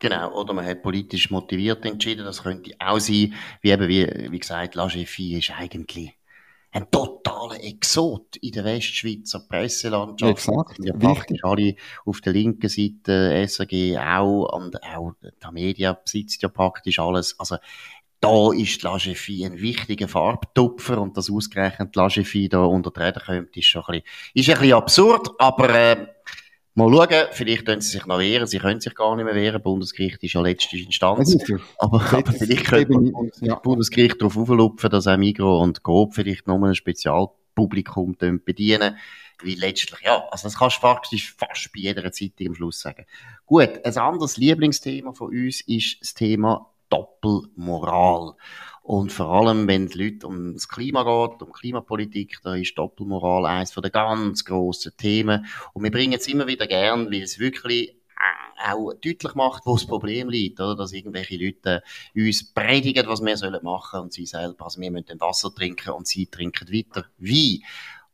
Genau, 0.00 0.40
oder 0.40 0.54
man 0.54 0.64
hat 0.64 0.82
politisch 0.82 1.30
motiviert 1.30 1.84
entschieden, 1.84 2.24
das 2.24 2.44
könnte 2.44 2.72
auch 2.78 3.00
sein, 3.00 3.34
wie 3.62 3.70
eben, 3.70 3.88
wie, 3.88 4.06
wie 4.30 4.38
gesagt, 4.38 4.76
La 4.76 4.86
ist 4.86 5.50
eigentlich 5.50 6.12
ein 6.70 6.90
totaler 6.90 7.62
Exot 7.64 8.36
in 8.36 8.52
der 8.52 8.64
Westschweizer 8.64 9.40
Presselandschaft. 9.48 10.30
Exakt. 10.30 10.78
Ja, 10.80 10.94
praktisch 10.94 11.42
alle 11.42 11.74
auf 12.04 12.20
der 12.20 12.34
linken 12.34 12.68
Seite, 12.68 13.46
SRG 13.48 13.98
auch, 13.98 14.54
und 14.54 14.82
auch 14.82 15.12
der 15.42 15.50
Media 15.50 15.94
besitzt 15.94 16.42
ja 16.42 16.48
praktisch 16.48 16.98
alles. 16.98 17.38
Also, 17.40 17.56
da 18.20 18.52
ist 18.52 18.82
die 18.82 18.86
Lagefie 18.86 19.46
ein 19.46 19.60
wichtiger 19.60 20.08
Farbtupfer 20.08 21.00
und 21.00 21.16
das 21.16 21.30
ausgerechnet 21.30 21.94
die 21.94 21.98
Lagefie 21.98 22.48
da 22.48 22.64
unter 22.64 22.90
die 22.90 23.00
Räder 23.00 23.20
kommt, 23.24 23.56
ist 23.56 23.66
schon 23.66 23.82
ein 23.86 24.02
bisschen, 24.02 24.34
ist 24.34 24.48
ein 24.50 24.58
bisschen 24.58 24.74
absurd, 24.74 25.28
aber 25.38 25.70
äh, 25.70 26.06
mal 26.74 26.92
schauen, 26.92 27.26
vielleicht 27.32 27.66
können 27.66 27.80
sie 27.80 27.90
sich 27.90 28.06
noch 28.06 28.18
wehren, 28.18 28.46
sie 28.46 28.58
können 28.58 28.80
sich 28.80 28.94
gar 28.94 29.14
nicht 29.14 29.24
mehr 29.24 29.34
wehren, 29.34 29.62
Bundesgericht 29.62 30.22
ist 30.22 30.32
ja 30.32 30.40
letzte 30.40 30.76
Instanz, 30.76 31.36
aber, 31.78 32.00
aber 32.12 32.32
vielleicht 32.32 32.66
könnte 32.66 33.12
das 33.30 33.40
ja. 33.40 33.54
Bundesgericht 33.54 34.20
darauf 34.20 34.36
auflupfen, 34.36 34.90
dass 34.90 35.06
auch 35.06 35.16
Migro 35.16 35.62
und 35.62 35.82
Coop 35.82 36.14
vielleicht 36.14 36.46
noch 36.46 36.62
ein 36.62 36.74
Spezialpublikum 36.74 38.16
bedienen 38.44 38.96
weil 39.40 39.54
letztlich, 39.54 40.00
ja, 40.00 40.26
also 40.30 40.48
das 40.48 40.58
kannst 40.58 40.78
du 40.78 40.80
faktisch 40.80 41.32
fast 41.32 41.72
bei 41.72 41.80
jeder 41.80 42.10
Zeitung 42.10 42.48
am 42.48 42.54
Schluss 42.54 42.80
sagen. 42.80 43.06
Gut, 43.46 43.84
ein 43.84 43.96
anderes 43.96 44.36
Lieblingsthema 44.36 45.12
von 45.12 45.28
uns 45.28 45.60
ist 45.60 46.00
das 46.00 46.14
Thema 46.14 46.68
Doppelmoral. 46.88 48.34
Und 48.82 49.12
vor 49.12 49.26
allem, 49.26 49.68
wenn 49.68 49.88
die 49.88 50.02
Leute 50.02 50.26
um 50.26 50.54
das 50.54 50.68
Klima 50.68 51.02
geht, 51.02 51.42
um 51.42 51.52
Klimapolitik, 51.52 52.38
da 52.42 52.54
ist 52.54 52.76
Doppelmoral 52.76 53.46
eines 53.46 53.72
der 53.72 53.90
ganz 53.90 54.44
grossen 54.44 54.92
Themen. 54.96 55.46
Und 55.74 55.84
wir 55.84 55.90
bringen 55.90 56.14
es 56.14 56.26
immer 56.26 56.46
wieder 56.46 56.66
gern, 56.66 57.10
weil 57.10 57.22
es 57.22 57.38
wirklich 57.38 57.98
auch 58.66 58.92
deutlich 58.94 59.34
macht, 59.34 59.66
wo 59.66 59.74
das 59.74 59.86
Problem 59.86 60.28
liegt, 60.28 60.58
oder? 60.60 60.74
Dass 60.74 60.92
irgendwelche 60.92 61.36
Leute 61.36 61.84
uns 62.14 62.52
predigen, 62.52 63.06
was 63.06 63.22
wir 63.22 63.36
sollen 63.36 63.62
machen 63.62 64.00
und 64.00 64.12
sie 64.12 64.26
selber, 64.26 64.64
also 64.64 64.80
wir 64.80 64.90
müssen 64.90 65.20
Wasser 65.20 65.54
trinken 65.54 65.90
und 65.90 66.08
sie 66.08 66.26
trinken 66.26 66.72
weiter 66.72 67.06
Wie? 67.18 67.64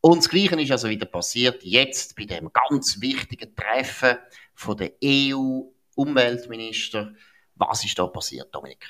Und 0.00 0.18
das 0.18 0.28
Gleiche 0.28 0.60
ist 0.60 0.70
also 0.70 0.90
wieder 0.90 1.06
passiert 1.06 1.64
jetzt 1.64 2.14
bei 2.14 2.26
dem 2.26 2.52
ganz 2.52 3.00
wichtigen 3.00 3.56
Treffen 3.56 4.18
von 4.54 4.76
der 4.76 4.92
EU-Umweltminister 5.02 7.14
was 7.56 7.84
ist 7.84 7.98
da 7.98 8.06
passiert, 8.06 8.54
Dominik? 8.54 8.88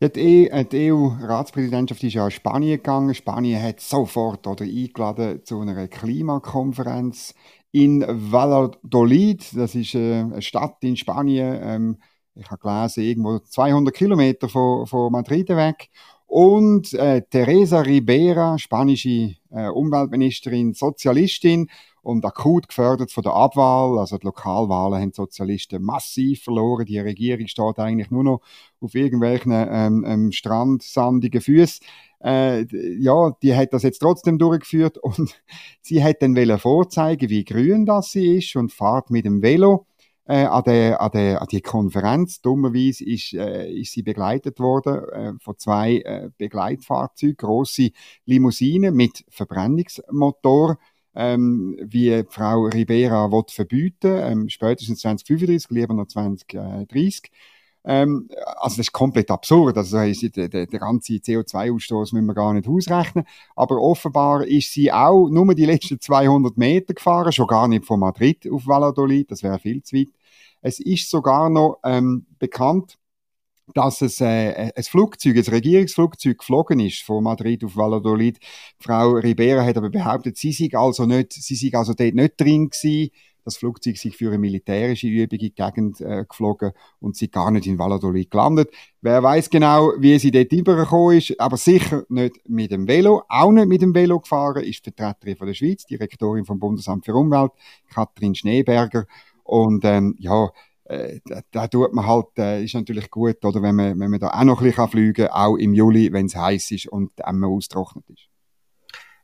Ja, 0.00 0.08
die, 0.08 0.48
e 0.48 0.64
die 0.64 0.92
EU-Ratspräsidentschaft 0.92 2.02
ist 2.02 2.14
ja 2.14 2.24
in 2.24 2.32
Spanien 2.32 2.76
gegangen. 2.78 3.14
Spanien 3.14 3.62
hat 3.62 3.80
sofort 3.80 4.46
oder 4.48 4.64
eingeladen 4.64 5.44
zu 5.44 5.60
einer 5.60 5.86
Klimakonferenz 5.86 7.34
in 7.70 8.04
Valladolid. 8.08 9.56
Das 9.56 9.76
ist 9.76 9.94
äh, 9.94 10.22
eine 10.22 10.42
Stadt 10.42 10.78
in 10.80 10.96
Spanien. 10.96 11.60
Ähm, 11.62 11.96
ich 12.34 12.50
habe 12.50 12.60
gelesen, 12.60 13.04
irgendwo 13.04 13.38
200 13.38 13.94
Kilometer 13.94 14.48
von, 14.48 14.86
von 14.86 15.12
Madrid 15.12 15.48
weg. 15.50 15.88
Und 16.26 16.94
äh, 16.94 17.22
Teresa 17.28 17.82
Ribera, 17.82 18.58
spanische 18.58 19.36
äh, 19.50 19.68
Umweltministerin, 19.68 20.72
Sozialistin, 20.72 21.68
und 22.02 22.24
akut 22.24 22.68
gefördert 22.68 23.12
von 23.12 23.22
der 23.22 23.32
Abwahl. 23.32 23.98
Also 23.98 24.18
die 24.18 24.26
Lokalwahlen 24.26 25.00
haben 25.00 25.12
die 25.12 25.16
Sozialisten 25.16 25.82
massiv 25.82 26.42
verloren. 26.42 26.84
Die 26.84 26.98
Regierung 26.98 27.46
steht 27.46 27.78
eigentlich 27.78 28.10
nur 28.10 28.24
noch 28.24 28.40
auf 28.80 28.94
irgendwelchen 28.94 29.52
ähm, 29.52 30.04
ähm, 30.06 30.32
strandsandigen 30.32 31.40
Füßen. 31.40 31.86
Äh, 32.22 32.66
ja, 33.00 33.32
die 33.42 33.54
hat 33.54 33.72
das 33.72 33.84
jetzt 33.84 34.00
trotzdem 34.00 34.38
durchgeführt 34.38 34.98
und 35.02 35.40
sie 35.80 36.02
hat 36.02 36.22
dann 36.22 36.36
vorzeigen, 36.58 37.30
wie 37.30 37.44
grün 37.44 37.86
das 37.86 38.10
sie 38.12 38.38
ist 38.38 38.56
und 38.56 38.72
fahrt 38.72 39.10
mit 39.10 39.24
dem 39.24 39.42
Velo 39.42 39.86
äh, 40.24 40.44
an, 40.44 40.62
der, 40.64 41.00
an, 41.00 41.10
der, 41.12 41.42
an 41.42 41.48
die 41.50 41.60
Konferenz. 41.60 42.40
Dummerweise 42.40 43.04
ist, 43.04 43.32
äh, 43.34 43.70
ist 43.72 43.92
sie 43.92 44.02
begleitet 44.02 44.60
worden 44.60 45.04
äh, 45.10 45.32
von 45.40 45.58
zwei 45.58 45.98
äh, 45.98 46.30
Begleitfahrzeugen, 46.38 47.36
große 47.36 47.90
Limousinen 48.24 48.94
mit 48.94 49.24
Verbrennungsmotor 49.28 50.78
ähm, 51.14 51.76
wie 51.82 52.24
Frau 52.28 52.64
Ribera 52.66 53.30
will 53.30 53.44
verbieten, 53.48 54.18
ähm, 54.22 54.48
spätestens 54.48 55.00
2035, 55.00 55.70
lieber 55.70 55.94
noch 55.94 56.06
2030. 56.06 57.30
Ähm, 57.84 58.28
also 58.56 58.76
das 58.76 58.86
ist 58.86 58.92
komplett 58.92 59.30
absurd. 59.30 59.76
Also 59.76 59.98
der, 59.98 60.48
der, 60.48 60.66
der 60.66 60.80
ganze 60.80 61.14
CO2-Ausstoß 61.14 62.14
müssen 62.14 62.26
wir 62.26 62.34
gar 62.34 62.54
nicht 62.54 62.68
ausrechnen. 62.68 63.24
Aber 63.56 63.80
offenbar 63.80 64.46
ist 64.46 64.72
sie 64.72 64.92
auch 64.92 65.28
nur 65.28 65.54
die 65.54 65.66
letzten 65.66 66.00
200 66.00 66.56
Meter 66.56 66.94
gefahren, 66.94 67.32
schon 67.32 67.46
gar 67.46 67.68
nicht 67.68 67.84
von 67.84 68.00
Madrid 68.00 68.48
auf 68.50 68.66
Valladolid, 68.66 69.30
das 69.30 69.42
wäre 69.42 69.58
viel 69.58 69.82
zu 69.82 69.96
weit. 69.96 70.08
Es 70.60 70.78
ist 70.78 71.10
sogar 71.10 71.50
noch 71.50 71.80
ähm, 71.84 72.26
bekannt, 72.38 72.98
dass 73.74 74.02
es 74.02 74.20
äh, 74.20 74.72
ein 74.74 74.82
Flugzeug, 74.82 75.36
ein 75.36 75.44
Regierungsflugzeug 75.44 76.38
geflogen 76.38 76.80
ist 76.80 77.02
von 77.02 77.24
Madrid 77.24 77.64
auf 77.64 77.76
Valladolid. 77.76 78.38
Frau 78.78 79.12
Ribera 79.12 79.64
hat 79.64 79.76
aber 79.76 79.90
behauptet, 79.90 80.36
sie 80.36 80.52
sei 80.52 80.68
also 80.76 81.06
nicht, 81.06 81.32
sie 81.32 81.54
sei 81.54 81.76
also 81.76 81.94
dort 81.94 82.14
nicht 82.14 82.40
drin 82.40 82.70
gewesen. 82.70 83.10
Das 83.44 83.56
Flugzeug 83.56 83.96
sei 83.96 84.10
für 84.10 84.28
eine 84.28 84.38
militärische 84.38 85.08
Übung 85.08 85.30
in 85.32 85.38
die 85.38 85.54
Gegend 85.54 86.00
äh, 86.00 86.24
geflogen 86.28 86.72
und 87.00 87.16
sie 87.16 87.28
gar 87.28 87.50
nicht 87.50 87.66
in 87.66 87.78
Valladolid 87.78 88.30
gelandet. 88.30 88.70
Wer 89.00 89.20
weiß 89.22 89.50
genau, 89.50 89.92
wie 89.98 90.16
sie 90.18 90.30
dort 90.30 90.52
übergekommen 90.52 91.18
ist, 91.18 91.38
aber 91.40 91.56
sicher 91.56 92.04
nicht 92.08 92.48
mit 92.48 92.70
dem 92.70 92.86
Velo. 92.86 93.24
Auch 93.28 93.50
nicht 93.50 93.66
mit 93.66 93.82
dem 93.82 93.94
Velo 93.94 94.20
gefahren 94.20 94.62
ist 94.62 94.86
die 94.86 94.92
Vertreterin 94.92 95.36
von 95.36 95.48
der 95.48 95.54
Schweiz, 95.54 95.84
Direktorin 95.86 96.44
vom 96.44 96.60
Bundesamt 96.60 97.04
für 97.04 97.14
Umwelt, 97.14 97.50
Katrin 97.92 98.36
Schneeberger. 98.36 99.06
Und 99.42 99.84
ähm, 99.84 100.14
ja, 100.20 100.50
äh, 100.92 101.20
da, 101.24 101.40
da, 101.50 101.66
tut 101.66 101.92
man 101.94 102.06
halt, 102.06 102.26
äh, 102.38 102.62
ist 102.62 102.74
natürlich 102.74 103.10
gut, 103.10 103.44
oder 103.44 103.62
wenn 103.62 103.74
man, 103.74 103.98
wenn 103.98 104.10
man 104.10 104.20
da 104.20 104.28
auch 104.28 104.44
noch 104.44 104.60
ein 104.60 104.66
bisschen 104.66 104.88
fliegen 104.88 105.26
kann, 105.26 105.28
auch 105.28 105.56
im 105.56 105.74
Juli, 105.74 106.12
wenn 106.12 106.26
es 106.26 106.36
heiß 106.36 106.70
ist 106.72 106.86
und 106.86 107.10
einmal 107.24 107.50
austrocknet 107.50 108.04
ist. 108.08 108.28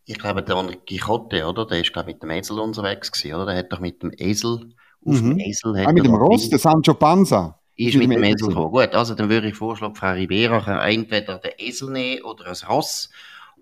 Ich 0.05 0.19
glaube, 0.19 0.43
der 0.43 0.57
Gichotte, 0.87 1.47
oder? 1.47 1.67
Der 1.67 1.81
ist, 1.81 1.93
glaube 1.93 2.11
ich, 2.11 2.17
mit 2.17 2.23
dem 2.23 2.31
Esel 2.31 2.59
unterwegs 2.59 3.13
gewesen, 3.13 3.35
oder? 3.35 3.47
Der 3.47 3.57
hat 3.59 3.73
doch 3.73 3.81
mit 3.81 4.03
dem 4.03 4.13
Esel, 4.17 4.75
auf 5.05 5.21
mhm. 5.21 5.31
dem 5.31 5.39
Esel... 5.41 5.87
Ah, 5.87 5.93
mit 5.93 6.05
dem 6.05 6.15
Ross, 6.15 6.49
der 6.49 6.59
Sancho 6.59 6.95
Panza. 6.95 7.61
Ist 7.77 7.97
mit, 7.97 8.09
mit 8.09 8.17
dem 8.17 8.25
Esel 8.25 8.49
gekommen. 8.49 8.71
Gut, 8.71 8.95
also 8.95 9.15
dann 9.15 9.29
würde 9.29 9.49
ich 9.49 9.55
vorschlagen, 9.55 9.95
Frau 9.95 10.13
Ribera 10.13 10.61
kann 10.61 10.89
entweder 10.89 11.39
den 11.39 11.53
Esel 11.59 11.91
nehmen 11.91 12.23
oder 12.23 12.47
ein 12.47 12.57
Ross, 12.69 13.11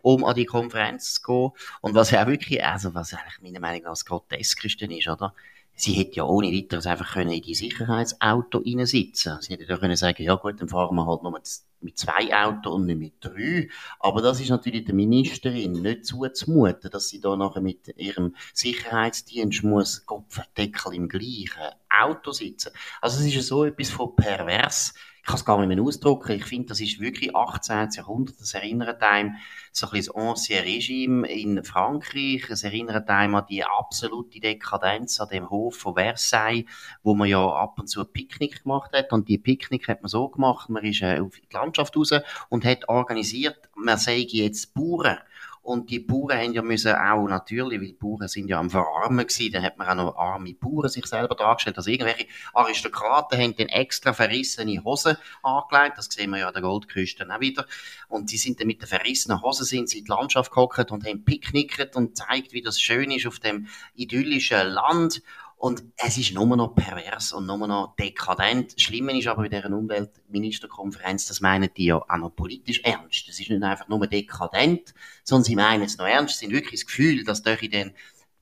um 0.03 0.25
an 0.25 0.37
die 0.37 0.47
Konferenz 0.47 1.15
zu 1.15 1.23
gehen. 1.23 1.51
Und 1.81 1.95
was 1.95 2.13
ja 2.13 2.23
auch 2.23 2.29
wirklich, 2.29 2.65
also 2.65 2.95
was 2.95 3.13
eigentlich 3.13 3.43
meiner 3.43 3.61
Meinung 3.61 3.83
nach 3.83 3.91
das 3.91 4.05
Groteskischste 4.05 4.87
ist, 4.87 5.09
oder? 5.09 5.35
Sie 5.77 5.93
hätte 5.93 6.17
ja 6.17 6.25
ohne 6.25 6.49
weiteres 6.49 6.87
einfach 6.87 7.13
können 7.13 7.31
in 7.31 7.43
die 7.43 7.55
Sicherheitsauto 7.55 8.59
reinsitzen. 8.59 9.39
Sie 9.41 9.53
hätte 9.53 9.65
ja 9.65 9.77
können 9.77 9.97
sagen, 9.97 10.23
ja 10.23 10.35
gut, 10.35 10.61
dann 10.61 10.69
fahren 10.69 10.97
wir 10.97 11.07
halt 11.07 11.23
nur 11.23 11.39
mit 11.81 11.99
zwei 11.99 12.35
Autos 12.35 12.75
und 12.75 12.87
nicht 12.87 12.99
mit 12.99 13.15
drei. 13.21 13.69
Aber 14.01 14.23
das 14.23 14.41
ist 14.41 14.51
natürlich 14.51 14.85
der 14.85 14.95
Ministerin 14.95 15.73
nicht 15.73 16.07
zuzumuten, 16.07 16.91
dass 16.91 17.09
sie 17.09 17.21
da 17.21 17.37
nachher 17.37 17.61
mit 17.61 17.89
ihrem 17.97 18.35
Sicherheitsdienst 18.55 19.63
muss 19.63 20.05
Kopfdeckel 20.07 20.95
im 20.95 21.09
gleichen 21.09 21.75
Auto 21.89 22.33
sitzen. 22.33 22.73
Also 23.01 23.21
es 23.21 23.35
ist 23.35 23.47
so 23.47 23.65
etwas 23.65 23.91
von 23.91 24.17
pervers 24.17 24.95
ich 25.27 25.29
kann 25.29 25.41
es 25.41 25.45
gar 25.45 25.59
nicht 25.59 25.77
mehr 25.77 25.85
ausdrücken. 25.85 26.37
Ich 26.37 26.45
finde, 26.45 26.69
das 26.69 26.81
ist 26.81 27.01
wirklich 27.01 27.35
18. 27.35 27.89
Jahrhundert. 27.97 28.41
Das 28.41 28.55
erinnert 28.55 29.03
einem 29.03 29.35
so 29.73 29.89
ein 29.89 29.91
bisschen 29.91 30.15
das 30.15 30.25
Ancien 30.25 30.63
Regime 30.63 31.27
in 31.27 31.65
Frankreich. 31.65 32.49
Es 32.49 32.63
erinnert 32.63 33.09
einem 33.09 33.35
an 33.35 33.45
die 33.51 33.65
absolute 33.65 34.39
Dekadenz 34.39 35.19
an 35.19 35.29
dem 35.29 35.51
Hof 35.51 35.79
von 35.79 35.95
Versailles, 35.95 36.67
wo 37.03 37.17
man 37.17 37.29
ja 37.29 37.45
ab 37.45 37.77
und 37.81 37.89
zu 37.89 38.05
Picknick 38.05 38.63
gemacht 38.63 38.93
hat. 38.93 39.13
Und 39.13 39.29
die 39.29 39.39
Picknick 39.39 39.89
hat 39.89 40.01
man 40.03 40.11
so 40.11 40.29
gemacht, 40.29 40.71
man 40.71 40.85
ist 40.85 41.03
äh, 41.03 41.19
auf 41.19 41.35
die 41.35 41.49
Landschaft 41.67 41.97
raus 41.97 42.11
und 42.49 42.65
hat 42.65 42.89
organisiert, 42.89 43.69
man 43.75 43.99
sei 43.99 44.27
jetzt 44.29 44.75
Bauern. 44.75 45.19
Und 45.67 45.91
die 45.91 45.99
Bauern 45.99 46.39
haben 46.39 46.53
ja 46.53 46.63
müssen 46.63 46.95
auch 46.95 47.27
natürlich, 47.27 47.81
weil 47.81 47.89
die 47.89 47.93
Bauern 47.95 48.29
sind 48.29 48.47
ja 48.47 48.61
am 48.61 48.71
Verarmen 48.71 49.27
gewesen, 49.27 49.53
dann 49.53 49.65
hat 49.65 49.77
man 49.77 49.89
auch 49.89 49.95
noch 49.97 50.17
arme 50.17 50.55
Bauern 50.55 50.89
sich 50.89 51.07
selber 51.07 51.35
dargestellt. 51.35 51.77
Also 51.77 51.91
irgendwelche 51.91 52.29
Aristokraten 52.55 53.37
haben 53.37 53.57
dann 53.57 53.67
extra 53.67 54.13
verrissene 54.13 54.85
Hosen 54.85 55.17
angelegt. 55.43 55.99
Das 55.99 56.07
sehen 56.07 56.31
wir 56.31 56.39
ja 56.39 56.47
an 56.47 56.55
der 56.55 56.63
Goldküste 56.63 57.27
auch 57.29 57.41
wieder. 57.41 57.67
Und 58.07 58.31
die 58.31 58.37
sind 58.37 58.61
dann 58.61 58.69
mit 58.69 58.81
den 58.81 58.87
verrissenen 58.87 59.43
Hosen 59.43 59.67
sind 59.67 59.89
sie 59.89 59.99
in 59.99 60.05
die 60.05 60.11
Landschaft 60.11 60.53
gehockt 60.53 60.93
und 60.93 61.05
haben 61.05 61.25
picknickt 61.25 61.97
und 61.97 62.17
zeigt, 62.17 62.53
wie 62.53 62.63
das 62.63 62.81
schön 62.81 63.11
ist 63.11 63.27
auf 63.27 63.41
dem 63.41 63.67
idyllischen 63.97 64.69
Land. 64.69 65.21
Und 65.59 65.85
es 65.97 66.19
ist 66.19 66.35
nur 66.35 66.55
noch 66.55 66.75
pervers 66.75 67.33
und 67.33 67.47
nur 67.47 67.67
noch 67.67 67.97
dekadent. 67.97 68.75
Das 68.75 68.83
Schlimme 68.83 69.19
ist 69.19 69.27
aber 69.27 69.43
bei 69.43 69.49
dieser 69.49 69.73
Umweltministerkonferenz, 69.73 71.27
das 71.27 71.41
meinen 71.41 71.71
die 71.75 71.87
ja 71.87 71.97
auch 71.97 72.17
noch 72.19 72.37
politisch 72.37 72.83
ernst. 72.85 73.27
Das 73.27 73.41
ist 73.41 73.49
nicht 73.49 73.63
einfach 73.63 73.89
nur 73.89 74.07
dekadent, 74.07 74.93
sondern 75.25 75.45
sie 75.45 75.57
meinen 75.57 75.85
es 75.85 75.97
noch 75.97 76.07
ernst. 76.07 76.39
Sie 76.39 76.47
haben 76.47 76.53
wirklich 76.53 76.81
das 76.81 76.87
Gefühl, 76.87 77.25
dass 77.25 77.43
durch 77.43 77.71
den 77.71 77.93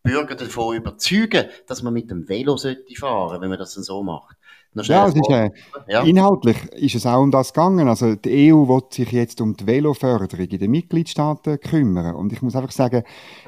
Bürger 0.03 0.35
davon 0.35 0.77
überzeugen, 0.77 1.47
dass 1.67 1.83
man 1.83 1.95
mit 1.95 2.11
dem 2.11 2.29
Velo 2.29 2.57
sollte 2.57 2.95
fahren, 2.95 3.41
wenn 3.41 3.49
man 3.49 3.59
das 3.59 3.75
dann 3.75 3.85
so 3.85 4.03
macht. 4.03 4.37
Ja, 4.75 5.07
es 5.07 5.15
ist, 5.15 5.31
äh, 5.31 5.51
ja. 5.87 6.03
inhaltlich 6.03 6.57
ist 6.73 6.97
es 6.97 7.07
auch 7.07 7.23
um 7.23 7.31
das 7.31 7.53
gegangen. 7.53 7.87
Also 7.87 8.17
die 8.17 8.53
EU 8.53 8.67
wird 8.67 8.93
sich 8.93 9.13
jetzt 9.13 9.41
um 9.41 9.57
die 9.57 9.67
Veloförderung 9.67 10.47
in 10.47 10.59
den 10.59 10.71
Mitgliedstaaten 10.71 11.61
kümmern. 11.61 12.17
Und 12.17 12.33
ich 12.33 12.43
muss 12.43 12.57
einfach 12.57 12.73
sagen, 12.73 13.05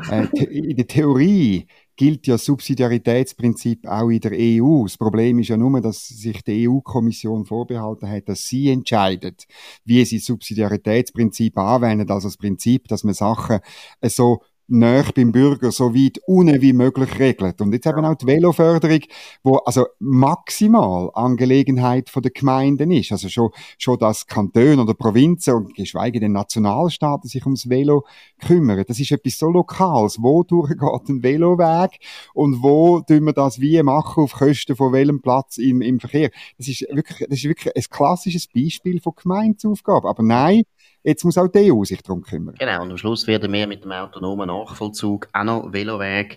äh, 0.09 0.27
in 0.45 0.77
der 0.77 0.87
Theorie 0.87 1.67
gilt 1.97 2.27
ja 2.27 2.39
Subsidiaritätsprinzip 2.39 3.87
auch 3.87 4.11
in 4.11 4.21
der 4.21 4.33
EU. 4.33 4.85
Das 4.85 4.97
Problem 4.97 5.39
ist 5.39 5.49
ja 5.49 5.57
nur, 5.57 5.81
dass 5.81 6.07
sich 6.07 6.43
die 6.45 6.69
EU-Kommission 6.69 7.45
vorbehalten 7.45 8.09
hat, 8.09 8.29
dass 8.29 8.47
sie 8.47 8.71
entscheidet, 8.71 9.47
wie 9.85 10.05
sie 10.05 10.19
Subsidiaritätsprinzip 10.19 11.57
anwenden, 11.59 12.11
also 12.11 12.29
das 12.29 12.37
Prinzip, 12.37 12.89
dass 12.89 13.05
man 13.05 13.15
Sachen 13.15 13.61
so 14.03 14.43
näher 14.69 15.07
beim 15.15 15.33
Bürger 15.33 15.71
so 15.71 15.95
weit 15.95 16.19
unten 16.27 16.61
wie 16.61 16.73
möglich 16.73 17.19
regelt. 17.19 17.61
Und 17.61 17.73
jetzt 17.73 17.87
eben 17.87 18.05
auch 18.05 18.15
die 18.15 18.27
Veloförderung, 18.27 19.01
wo 19.43 19.57
also 19.59 19.87
maximal 19.99 21.11
Angelegenheit 21.15 22.11
von 22.11 22.23
der 22.23 22.33
Gemeinden 22.33 22.91
ist. 22.91 23.13
Also 23.13 23.29
schon, 23.29 23.51
schon 23.79 23.99
das 23.99 24.27
Kanton 24.27 24.81
oder 24.81 24.95
Provinzen 24.95 25.55
und 25.55 25.75
geschweige 25.75 26.21
denn 26.21 26.33
Nationalstaaten 26.33 27.29
sich 27.29 27.45
ums 27.45 27.69
Velo 27.69 28.05
kümmern. 28.41 28.85
Das 28.87 28.99
ist 28.99 29.13
etwas 29.13 29.39
so 29.39 29.49
Lokales. 29.49 30.19
Wo 30.21 30.43
durchgeht 30.43 31.09
ein 31.09 31.23
Veloweg 31.23 31.99
und 32.35 32.63
wo 32.63 33.01
tun 33.01 33.25
wir 33.25 33.33
das 33.33 33.61
wie 33.61 33.83
machen 33.83 34.25
auf 34.25 34.33
Kosten 34.33 34.77
von 34.77 34.93
welchem 34.93 35.21
Platz 35.21 35.59
im, 35.59 35.81
im 35.81 36.01
Verkehr? 36.01 36.31
Das 36.59 36.69
ist 36.69 36.83
wirklich, 36.91 37.29
das 37.29 37.39
ist 37.39 37.45
wirklich 37.45 37.77
ein 37.77 37.83
klassisches 37.89 38.49
Beispiel 38.49 39.01
von 39.01 39.13
Gemeinsaufgabe. 39.15 40.09
Aber 40.09 40.23
nein, 40.23 40.63
Jetzt 41.07 41.25
muss 41.25 41.39
auch 41.39 41.47
die 41.47 41.73
EU 41.73 41.85
sich 41.85 42.03
darum 42.03 42.21
kümmern. 42.21 42.57
Genau, 42.59 42.83
und 42.83 42.91
am 42.91 42.99
Schluss 42.99 43.29
werden 43.29 43.53
wir 43.53 43.69
mit 43.69 43.85
dem 43.85 43.93
autonomen 43.93 44.49
Nachvollzug 44.49 45.29
auch 45.33 45.45
noch 45.45 45.73
Veloweg 45.73 46.37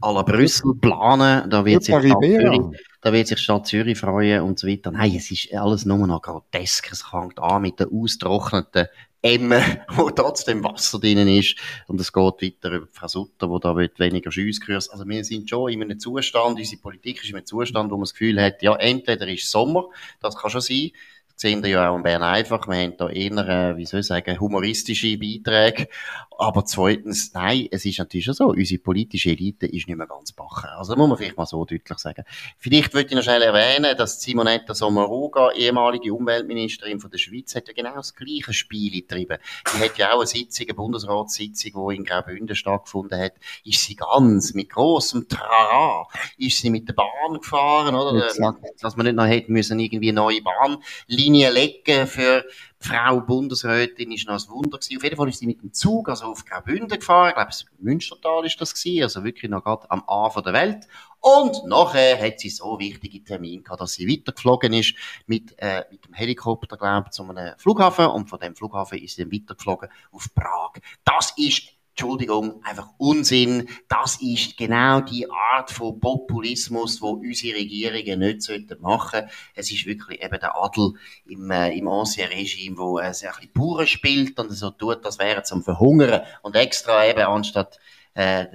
à 0.00 0.14
la 0.14 0.22
Brüssel 0.22 0.74
planen. 0.80 1.50
Da 1.50 1.62
wird, 1.62 1.84
sich 1.84 1.94
Stadt 1.94 2.22
Zürich, 2.22 2.60
da 3.02 3.12
wird 3.12 3.26
sich 3.26 3.38
Stadt 3.38 3.66
Zürich 3.66 3.98
freuen 3.98 4.44
und 4.44 4.58
so 4.58 4.66
weiter. 4.66 4.92
Nein, 4.92 5.14
es 5.14 5.30
ist 5.30 5.52
alles 5.52 5.84
nur 5.84 6.06
noch 6.06 6.22
grotesk. 6.22 6.90
Es 6.90 7.02
fängt 7.02 7.38
an 7.38 7.60
mit 7.60 7.80
den 7.80 7.88
austrockneten 7.92 8.86
Emmen, 9.20 9.62
wo 9.94 10.08
trotzdem 10.08 10.64
Wasser 10.64 10.98
drinnen 10.98 11.28
ist. 11.28 11.56
Und 11.86 12.00
es 12.00 12.10
geht 12.10 12.24
weiter 12.24 12.70
über 12.70 12.86
Frau 12.90 13.08
Sutter, 13.08 13.50
wo 13.50 13.58
da 13.58 13.76
wird 13.76 13.98
weniger 13.98 14.32
Schiusskurs. 14.32 14.88
Also 14.88 15.06
wir 15.06 15.22
sind 15.22 15.50
schon 15.50 15.70
in 15.70 15.82
einem 15.82 16.00
Zustand, 16.00 16.58
unsere 16.58 16.80
Politik 16.80 17.22
ist 17.22 17.28
in 17.28 17.36
einem 17.36 17.44
Zustand, 17.44 17.90
wo 17.90 17.96
man 17.96 18.04
das 18.04 18.14
Gefühl 18.14 18.40
hat, 18.40 18.62
ja, 18.62 18.74
entweder 18.76 19.28
ist 19.28 19.50
Sommer, 19.50 19.84
das 20.20 20.34
kann 20.34 20.50
schon 20.50 20.62
sein, 20.62 20.92
sehen 21.38 21.62
wir 21.62 21.70
ja 21.70 21.88
auch 21.88 21.96
in 21.96 22.02
Bern 22.02 22.22
einfach. 22.22 22.66
Wir 22.66 22.76
haben 22.78 22.96
da 22.96 23.08
eher, 23.08 23.30
äh, 23.48 23.76
wie 23.76 23.86
soll 23.86 24.00
ich 24.00 24.06
sagen, 24.06 24.40
humoristische 24.40 25.16
Beiträge. 25.16 25.88
Aber 26.36 26.64
zweitens, 26.64 27.32
nein, 27.32 27.68
es 27.70 27.84
ist 27.84 27.98
natürlich 27.98 28.24
schon 28.24 28.34
so, 28.34 28.46
unsere 28.48 28.80
politische 28.80 29.30
Elite 29.30 29.66
ist 29.66 29.86
nicht 29.86 29.96
mehr 29.96 30.06
ganz 30.06 30.32
bacher. 30.32 30.76
Also 30.78 30.96
muss 30.96 31.08
man 31.08 31.16
vielleicht 31.16 31.36
mal 31.36 31.46
so 31.46 31.64
deutlich 31.64 31.98
sagen. 31.98 32.24
Vielleicht 32.58 32.92
würde 32.92 33.08
ich 33.08 33.14
noch 33.14 33.22
schnell 33.22 33.42
erwähnen, 33.42 33.96
dass 33.96 34.20
Simonetta 34.20 34.74
Sommaruga, 34.74 35.52
ehemalige 35.52 36.12
Umweltministerin 36.12 36.98
von 37.00 37.10
der 37.10 37.18
Schweiz, 37.18 37.54
hat 37.54 37.68
ja 37.68 37.74
genau 37.74 37.94
das 37.94 38.14
gleiche 38.14 38.52
Spiel 38.52 38.90
getrieben. 38.90 39.38
Die 39.74 39.84
hat 39.84 39.96
ja 39.96 40.12
auch 40.12 40.18
eine 40.18 40.26
Sitzung, 40.26 40.66
eine 40.66 40.74
Bundesratssitzung, 40.74 41.88
die 41.88 41.96
in 41.96 42.04
Graubünden 42.04 42.56
stattgefunden 42.56 43.20
hat, 43.20 43.34
ist 43.64 43.84
sie 43.84 43.94
ganz 43.94 44.54
mit 44.54 44.70
grossem 44.70 45.28
Trara, 45.28 46.06
ist 46.36 46.58
sie 46.58 46.70
mit 46.70 46.88
der 46.88 46.94
Bahn 46.94 47.34
gefahren, 47.34 47.94
oder? 47.94 48.28
Dass 48.80 48.96
man 48.96 49.06
nicht 49.06 49.16
noch 49.16 49.26
hätte 49.26 49.52
müssen 49.52 49.78
irgendwie 49.78 50.08
eine 50.08 50.20
neue 50.20 50.40
Bahnlinie 50.42 51.27
Linie 51.28 51.50
legen 51.50 52.06
für 52.06 52.42
Frau 52.80 53.20
Bundesrätin 53.20 54.12
ist 54.12 54.26
noch 54.26 54.34
ein 54.34 54.48
Wunder 54.48 54.78
gewesen. 54.78 54.96
Auf 54.96 55.02
jeden 55.02 55.16
Fall 55.16 55.28
ist 55.28 55.40
sie 55.40 55.46
mit 55.46 55.60
dem 55.60 55.74
Zug 55.74 56.08
also 56.08 56.26
auf 56.26 56.46
Graubünden 56.46 56.98
gefahren. 56.98 57.28
Ich 57.28 57.34
glaube, 57.34 57.52
Münstertal 57.80 58.46
ist 58.46 58.58
das 58.58 58.72
gewesen. 58.72 59.02
Also 59.02 59.24
wirklich 59.24 59.50
noch 59.50 59.62
gerade 59.62 59.90
am 59.90 60.02
Anfang 60.06 60.44
der 60.44 60.54
Welt. 60.54 60.88
Und 61.20 61.66
nachher 61.66 62.18
hat 62.18 62.40
sie 62.40 62.48
so 62.48 62.78
wichtige 62.78 63.22
Termine 63.22 63.62
gehabt, 63.62 63.82
dass 63.82 63.92
sie 63.92 64.08
weitergeflogen 64.08 64.72
ist 64.72 64.94
mit, 65.26 65.54
äh, 65.58 65.84
mit 65.90 66.06
dem 66.06 66.14
Helikopter, 66.14 66.78
glaube 66.78 67.08
ich, 67.08 67.12
zu 67.12 67.24
einem 67.24 67.58
Flughafen. 67.58 68.06
Und 68.06 68.30
von 68.30 68.38
dem 68.38 68.56
Flughafen 68.56 68.98
ist 68.98 69.16
sie 69.16 69.22
dann 69.22 69.32
weitergeflogen 69.32 69.90
auf 70.12 70.32
Prag. 70.34 70.80
Das 71.04 71.34
ist 71.36 71.77
Entschuldigung, 71.98 72.62
einfach 72.62 72.90
Unsinn. 72.96 73.68
Das 73.88 74.22
ist 74.22 74.56
genau 74.56 75.00
die 75.00 75.28
Art 75.28 75.72
von 75.72 75.98
Populismus, 75.98 77.02
wo 77.02 77.08
unsere 77.08 77.58
Regierungen 77.58 78.20
nicht 78.20 78.42
sollten 78.42 78.80
machen. 78.80 79.22
Es 79.56 79.72
ist 79.72 79.84
wirklich 79.84 80.22
eben 80.22 80.38
der 80.38 80.54
Adel 80.54 80.92
im, 81.26 81.50
äh, 81.50 81.76
im 81.76 81.88
Ancien 81.88 82.28
Regime, 82.28 82.78
wo 82.78 83.00
äh, 83.00 83.06
ein 83.06 83.10
bisschen 83.10 83.50
Bauern 83.52 83.88
spielt 83.88 84.38
und 84.38 84.52
so 84.52 84.70
tut, 84.70 85.04
das 85.04 85.18
wäre 85.18 85.42
zum 85.42 85.64
Verhungern 85.64 86.22
und 86.42 86.54
extra 86.54 87.04
eben 87.04 87.22
anstatt 87.22 87.80
äh, 88.14 88.46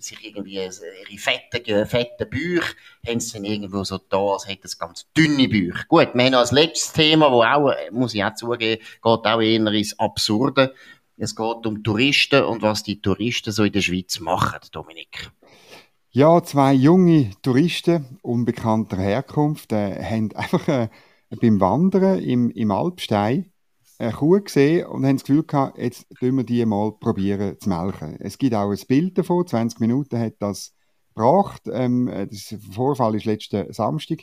sich 0.00 0.26
irgendwie 0.26 0.54
ihre 0.54 0.72
fetten, 1.18 1.86
fetten 1.86 2.28
Bücher, 2.28 2.74
haben 3.06 3.20
sie 3.20 3.34
dann 3.34 3.44
irgendwo 3.44 3.84
so 3.84 3.98
da, 3.98 4.18
als 4.18 4.48
hätten 4.48 4.66
es 4.66 4.78
ganz 4.78 5.06
dünne 5.16 5.48
Bücher. 5.48 5.84
Gut, 5.86 6.08
wir 6.12 6.24
haben 6.24 6.32
noch 6.32 6.40
als 6.40 6.50
letztes 6.50 6.92
Thema, 6.92 7.30
wo 7.30 7.44
auch, 7.44 7.70
äh, 7.70 7.90
muss 7.92 8.14
ich 8.14 8.24
auch 8.24 8.34
zugeben, 8.34 8.82
geht 8.82 9.04
auch 9.04 9.40
eher 9.40 9.66
ins 9.66 9.96
Absurde. 9.96 10.74
Es 11.22 11.36
geht 11.36 11.66
um 11.66 11.82
Touristen 11.82 12.44
und 12.44 12.62
was 12.62 12.82
die 12.82 13.02
Touristen 13.02 13.52
so 13.52 13.64
in 13.64 13.72
der 13.72 13.82
Schweiz 13.82 14.20
machen, 14.20 14.58
Dominik. 14.72 15.30
Ja, 16.12 16.42
zwei 16.42 16.72
junge 16.72 17.32
Touristen 17.42 18.18
unbekannter 18.22 18.96
Herkunft 18.96 19.70
äh, 19.72 20.02
haben 20.02 20.32
einfach 20.34 20.66
äh, 20.66 20.88
beim 21.28 21.60
Wandern 21.60 22.20
im, 22.20 22.50
im 22.50 22.70
Alpstein 22.70 23.52
eine 23.98 24.12
Kuh 24.12 24.40
gesehen 24.40 24.86
und 24.86 25.04
haben 25.04 25.16
das 25.16 25.24
Gefühl 25.24 25.44
gehabt, 25.44 25.76
jetzt 25.76 26.06
tun 26.18 26.38
wir 26.38 26.44
die 26.44 26.64
mal 26.64 26.92
probieren 26.92 27.60
zu 27.60 27.68
melken. 27.68 28.16
Es 28.18 28.38
gibt 28.38 28.54
auch 28.54 28.70
ein 28.70 28.86
Bild 28.88 29.18
davon, 29.18 29.46
20 29.46 29.78
Minuten 29.78 30.18
hat 30.18 30.36
das 30.38 30.74
gebracht. 31.14 31.64
Ähm, 31.70 32.08
äh, 32.08 32.28
der 32.28 32.58
Vorfall 32.72 33.14
ist 33.14 33.26
letzten 33.26 33.70
Samstag 33.74 34.20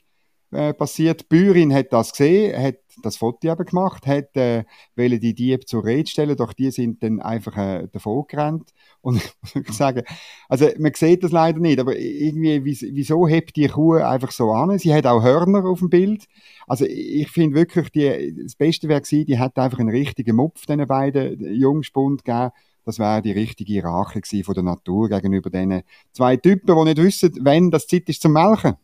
äh, 0.51 0.73
passiert. 0.73 1.25
Die 1.31 1.73
hat 1.73 1.91
das 1.91 2.11
gesehen, 2.11 2.61
hat 2.61 2.77
das 3.03 3.17
Foto 3.17 3.51
eben 3.51 3.65
gemacht, 3.65 4.07
hat 4.07 4.35
äh, 4.35 4.63
die 4.97 5.33
Diebe 5.33 5.65
zur 5.65 5.85
Rede 5.85 6.09
stellen, 6.09 6.35
doch 6.35 6.53
die 6.53 6.71
sind 6.71 7.03
dann 7.03 7.21
einfach 7.21 7.57
äh, 7.57 7.87
davon 7.91 8.25
gerannt. 8.27 8.71
Und 9.01 9.21
ich 9.53 9.71
sagen, 9.71 10.03
also 10.49 10.67
man 10.79 10.93
sieht 10.93 11.23
das 11.23 11.31
leider 11.31 11.59
nicht, 11.59 11.79
aber 11.79 11.97
irgendwie, 11.97 12.65
wieso 12.65 13.27
hebt 13.27 13.55
die 13.55 13.67
Kuh 13.67 13.93
einfach 13.95 14.31
so 14.31 14.51
an? 14.51 14.77
Sie 14.79 14.93
hat 14.93 15.05
auch 15.05 15.23
Hörner 15.23 15.65
auf 15.65 15.79
dem 15.79 15.89
Bild. 15.89 16.25
Also 16.65 16.85
ich 16.85 17.29
finde 17.29 17.55
wirklich, 17.55 17.89
die, 17.91 18.35
das 18.43 18.55
Beste 18.55 18.89
wäre 18.89 19.01
gewesen, 19.01 19.25
die 19.25 19.39
hat 19.39 19.57
einfach 19.57 19.79
einen 19.79 19.89
richtigen 19.89 20.35
Mupf 20.35 20.65
den 20.65 20.85
beiden 20.87 21.53
Jungspund 21.53 22.25
gegeben. 22.25 22.51
Das 22.83 22.99
wäre 22.99 23.21
die 23.21 23.31
richtige 23.31 23.83
Rache 23.83 24.21
von 24.43 24.55
der 24.55 24.63
Natur 24.63 25.09
gegenüber 25.09 25.49
diesen 25.49 25.83
zwei 26.13 26.37
Typen, 26.37 26.75
die 26.75 26.83
nicht 26.85 26.97
wissen, 26.97 27.33
wenn 27.41 27.69
das 27.69 27.87
Zeit 27.87 28.09
ist 28.09 28.21
zum 28.21 28.33
Melken. 28.33 28.75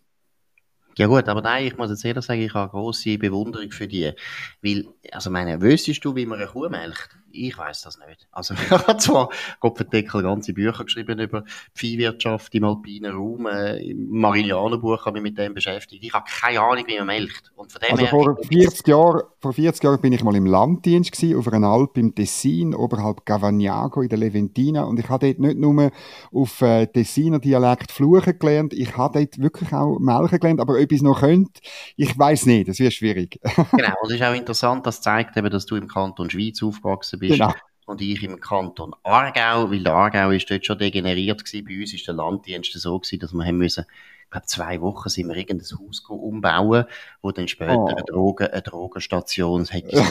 Ja 0.98 1.08
gut, 1.08 1.28
aber 1.28 1.42
nein, 1.42 1.66
ich 1.68 1.78
muss 1.78 1.90
jetzt 1.90 2.06
ehrlich 2.06 2.24
sagen, 2.26 2.42
ich 2.42 2.54
habe 2.54 2.70
große 2.72 3.18
Bewunderung 3.18 3.72
für 3.72 3.88
die. 3.88 4.14
Weil, 4.62 4.86
also 5.12 5.30
meine, 5.32 5.62
wüsstest 5.62 6.04
du, 6.06 6.16
wie 6.16 6.26
man 6.26 6.40
eine 6.40 6.48
Kuh 6.48 6.70
melkt? 6.70 7.10
Ich 7.36 7.58
weiß 7.58 7.82
das 7.82 7.98
nicht. 7.98 8.28
Also, 8.32 8.54
ich 8.64 8.70
habe 8.70 8.98
zwar 8.98 9.30
Kopfendeckel 9.60 10.22
ganze 10.22 10.54
Bücher 10.54 10.84
geschrieben 10.84 11.20
über 11.20 11.44
Viehwirtschaft 11.74 12.54
im 12.54 12.64
alpinen 12.64 13.16
Raum, 13.16 13.48
äh, 13.48 13.78
im 13.78 14.10
Marillianenbuch 14.12 15.06
habe 15.06 15.18
ich 15.18 15.24
mich 15.24 15.32
mit 15.32 15.40
dem 15.40 15.56
beschäftigt. 15.56 16.04
Ich 16.04 16.14
habe 16.14 16.26
keine 16.30 16.62
Ahnung, 16.62 16.84
wie 16.88 16.98
man 16.98 17.08
melkt. 17.08 17.52
Und 17.56 17.72
von 17.72 17.82
dem 17.82 17.92
also 17.92 18.04
her, 18.04 18.10
vor 18.10 18.38
40 18.48 18.88
Jahren, 18.88 19.22
vor 19.40 19.54
40 19.54 19.84
Jahren 19.84 20.02
bin 20.02 20.14
ich 20.14 20.24
mal 20.24 20.36
im 20.36 20.46
Landdienst 20.46 21.12
gewesen, 21.12 21.38
auf 21.38 21.52
einer 21.52 21.68
Alp 21.68 21.98
im 21.98 22.14
Tessin, 22.14 22.76
oberhalb 22.76 23.26
Gavagnago 23.26 24.02
in 24.02 24.10
der 24.10 24.20
Leventina. 24.20 24.84
Und 24.84 25.00
ich 25.00 25.10
habe 25.10 25.26
dort 25.26 25.40
nicht 25.40 25.58
nur 25.58 25.92
auf 26.32 26.62
äh, 26.62 26.86
Tessiner 26.86 27.40
Dialekt 27.40 27.92
fluchen 27.92 28.38
gelernt, 28.38 28.74
ich 28.74 28.96
habe 28.96 29.20
dort 29.20 29.40
wirklich 29.40 29.74
auch 29.74 29.98
melken 29.98 30.40
gelernt, 30.40 30.62
aber 30.62 30.74
ob 30.74 30.92
ich 30.92 30.98
es 30.98 31.02
noch 31.02 31.22
könnte, 31.22 31.62
ich 31.96 32.18
weiß 32.18 32.46
nicht, 32.46 32.68
das 32.68 32.80
wird 32.80 32.94
schwierig. 32.94 33.40
genau, 33.72 33.94
und 34.02 34.12
es 34.12 34.16
ist 34.16 34.22
auch 34.22 34.36
interessant, 34.36 34.86
das 34.86 35.02
zeigt 35.02 35.36
eben, 35.36 35.50
dass 35.50 35.66
du 35.66 35.76
im 35.76 35.88
Kanton 35.88 36.30
Schweiz 36.30 36.62
aufgewachsen 36.62 37.20
bist 37.20 37.23
bist. 37.28 37.40
Genau. 37.40 37.54
Und 37.86 38.02
ich 38.02 38.24
im 38.24 38.40
Kanton 38.40 38.94
Aargau, 39.04 39.70
weil 39.70 39.84
der 39.84 39.94
Aargau 39.94 40.30
ist 40.32 40.50
dort 40.50 40.66
schon 40.66 40.78
degeneriert 40.78 41.44
gewesen. 41.44 41.66
Bei 41.66 41.80
uns 41.80 41.94
ist 41.94 42.08
der 42.08 42.14
Landdienst 42.14 42.72
so 42.74 42.98
gewesen, 42.98 43.20
dass 43.20 43.34
wir 43.34 43.46
haben 43.46 43.58
müssen, 43.58 43.86
ich 44.24 44.30
glaube, 44.32 44.48
zwei 44.48 44.82
Wochen 44.82 45.10
sind 45.10 45.28
wir 45.28 45.36
irgendein 45.36 45.68
Haus 45.78 46.00
umbauen, 46.08 46.86
wo 47.22 47.32
dann 47.32 47.48
später 47.48 47.78
oh. 47.78 47.86
eine, 47.86 48.02
Drogen, 48.04 48.48
eine 48.48 48.62
Drogenstation 48.64 49.66
hätte. 49.70 50.02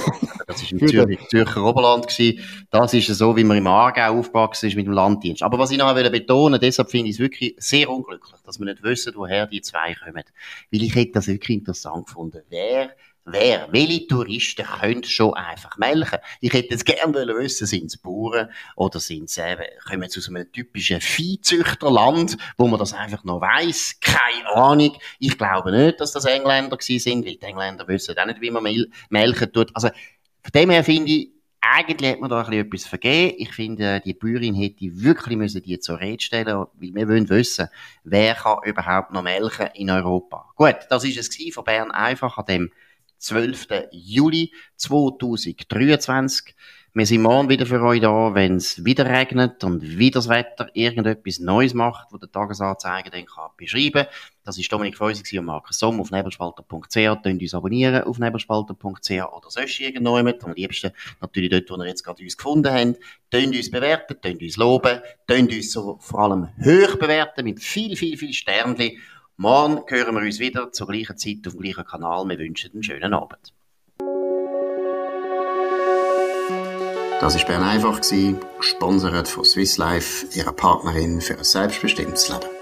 das 0.46 0.62
ist 0.62 0.70
im 0.70 0.86
Zürich, 0.86 1.18
Zürcher 1.28 1.64
Oberland 1.64 2.06
gewesen. 2.06 2.38
Das 2.70 2.94
ist 2.94 3.08
so, 3.08 3.36
wie 3.36 3.42
man 3.42 3.56
im 3.56 3.66
Aargau 3.66 4.18
aufgewachsen 4.18 4.68
ist 4.68 4.76
mit 4.76 4.86
dem 4.86 4.92
Landdienst. 4.92 5.42
Aber 5.42 5.58
was 5.58 5.72
ich 5.72 5.78
noch 5.78 5.92
betonen 5.94 6.60
deshalb 6.60 6.90
finde 6.90 7.08
ich 7.08 7.16
es 7.16 7.20
wirklich 7.20 7.56
sehr 7.58 7.90
unglücklich, 7.90 8.40
dass 8.44 8.60
wir 8.60 8.66
nicht 8.66 8.82
wissen, 8.84 9.12
woher 9.16 9.46
die 9.48 9.60
zwei 9.60 9.94
kommen. 9.94 10.24
Weil 10.70 10.82
ich 10.82 10.94
hätte 10.94 11.12
das 11.12 11.26
wirklich 11.26 11.58
interessant 11.58 12.06
gefunden. 12.06 12.42
Wer 12.48 12.90
Wer, 13.24 13.68
welche 13.70 14.08
Touristen 14.08 14.66
können 14.66 15.04
schon 15.04 15.34
einfach 15.34 15.78
melken? 15.78 16.18
Ich 16.40 16.52
hätte 16.52 16.70
jetzt 16.70 16.84
gerne 16.84 17.14
wissen, 17.14 17.68
sind 17.68 17.86
es 17.86 17.96
Bauern 17.96 18.50
oder 18.74 18.98
sind 18.98 19.30
es 19.30 19.38
eben, 19.38 19.62
kommen 19.88 20.08
sie 20.08 20.18
aus 20.18 20.28
einem 20.28 20.50
typischen 20.50 21.00
Viehzüchterland, 21.00 22.36
wo 22.58 22.66
man 22.66 22.80
das 22.80 22.92
einfach 22.92 23.22
noch 23.22 23.40
weiss? 23.40 24.00
Keine 24.00 24.48
Ahnung. 24.56 24.96
Ich 25.20 25.38
glaube 25.38 25.70
nicht, 25.70 26.00
dass 26.00 26.10
das 26.10 26.24
Engländer 26.24 26.76
gewesen 26.76 26.98
sind, 26.98 27.24
weil 27.24 27.36
die 27.36 27.46
Engländer 27.46 27.86
wissen 27.86 28.18
auch 28.18 28.26
nicht, 28.26 28.40
wie 28.40 28.50
man 28.50 28.66
melken 29.08 29.52
tut. 29.52 29.70
Also, 29.74 29.88
von 29.88 30.52
dem 30.52 30.70
her 30.70 30.82
finde 30.82 31.12
ich, 31.12 31.30
eigentlich 31.60 32.10
hat 32.10 32.20
man 32.20 32.28
da 32.28 32.42
ein 32.42 32.52
etwas 32.52 32.86
vergeben. 32.86 33.36
Ich 33.38 33.52
finde, 33.52 34.00
die 34.04 34.14
Bäuerin 34.14 34.56
hätte 34.56 34.80
wirklich 34.80 35.38
müssen 35.38 35.62
die 35.62 35.78
zur 35.78 36.00
Rede 36.00 36.20
stellen, 36.20 36.66
weil 36.74 36.94
wir 36.94 37.08
wollen 37.08 37.28
wissen, 37.28 37.68
wer 38.02 38.34
kann 38.34 38.58
überhaupt 38.64 39.12
noch 39.12 39.22
melken 39.22 39.68
in 39.74 39.90
Europa. 39.90 40.50
Gut, 40.56 40.78
das 40.90 41.04
ist 41.04 41.18
es 41.18 41.54
von 41.54 41.62
Bern 41.62 41.92
einfach 41.92 42.36
an 42.36 42.46
dem 42.46 42.72
12. 43.22 43.68
Juli 43.92 44.52
2023. 44.76 46.56
Wir 46.92 47.06
sind 47.06 47.22
morgen 47.22 47.48
wieder 47.48 47.66
für 47.66 47.80
euch 47.80 48.00
da, 48.00 48.34
wenn 48.34 48.56
es 48.56 48.84
wieder 48.84 49.06
regnet 49.06 49.62
und 49.62 49.96
wieder 49.96 50.18
das 50.18 50.28
Wetter 50.28 50.68
irgendetwas 50.74 51.38
Neues 51.38 51.72
macht, 51.72 52.08
wo 52.10 52.18
der 52.18 52.30
Tagesanzeiger 52.30 53.10
dann 53.10 53.24
kann 53.24 53.50
beschreiben 53.56 54.06
Das 54.42 54.58
ist 54.58 54.70
Dominik 54.70 54.96
Feusi 54.96 55.38
und 55.38 55.44
Markus 55.44 55.78
Somm 55.78 56.00
auf 56.00 56.10
nebelspalter.ch. 56.10 57.22
Könnt 57.22 57.40
uns 57.40 57.54
abonnieren 57.54 58.02
auf 58.02 58.18
nebelspalter.ch 58.18 59.10
oder 59.10 59.50
sonst 59.50 59.80
irgendjemand. 59.80 60.44
Am 60.44 60.54
liebsten 60.54 60.90
natürlich 61.20 61.50
dort, 61.50 61.70
wo 61.70 61.76
ihr 61.76 61.88
jetzt 61.88 62.02
gerade 62.02 62.22
uns 62.24 62.36
gefunden 62.36 62.74
habt. 62.74 62.98
Könnt 63.30 63.54
uns 63.54 63.70
bewerten, 63.70 64.16
könnt 64.20 64.42
uns 64.42 64.56
loben, 64.56 65.00
könnt 65.28 65.52
uns 65.52 65.72
so 65.72 65.96
vor 66.00 66.20
allem 66.20 66.48
hoch 66.58 66.96
bewerten 66.98 67.44
mit 67.44 67.62
viel, 67.62 67.96
viel, 67.96 68.18
viel 68.18 68.32
Sternchen. 68.32 68.98
Morgen 69.42 69.82
hören 69.88 70.14
wir 70.14 70.22
uns 70.22 70.38
wieder 70.38 70.70
zur 70.70 70.86
gleichen 70.86 71.18
Zeit 71.18 71.38
auf 71.48 71.54
dem 71.54 71.62
gleichen 71.62 71.84
Kanal. 71.84 72.28
Wir 72.28 72.38
wünschen 72.38 72.70
einen 72.74 72.84
schönen 72.84 73.12
Abend. 73.12 73.52
Das 77.20 77.36
war 77.36 77.44
Bern 77.46 77.64
einfach, 77.64 78.00
gesponsert 78.56 79.26
von 79.26 79.44
Swiss 79.44 79.78
Life, 79.78 80.28
ihrer 80.38 80.52
Partnerin 80.52 81.20
für 81.20 81.36
ein 81.36 81.42
selbstbestimmtes 81.42 82.28
Leben. 82.28 82.61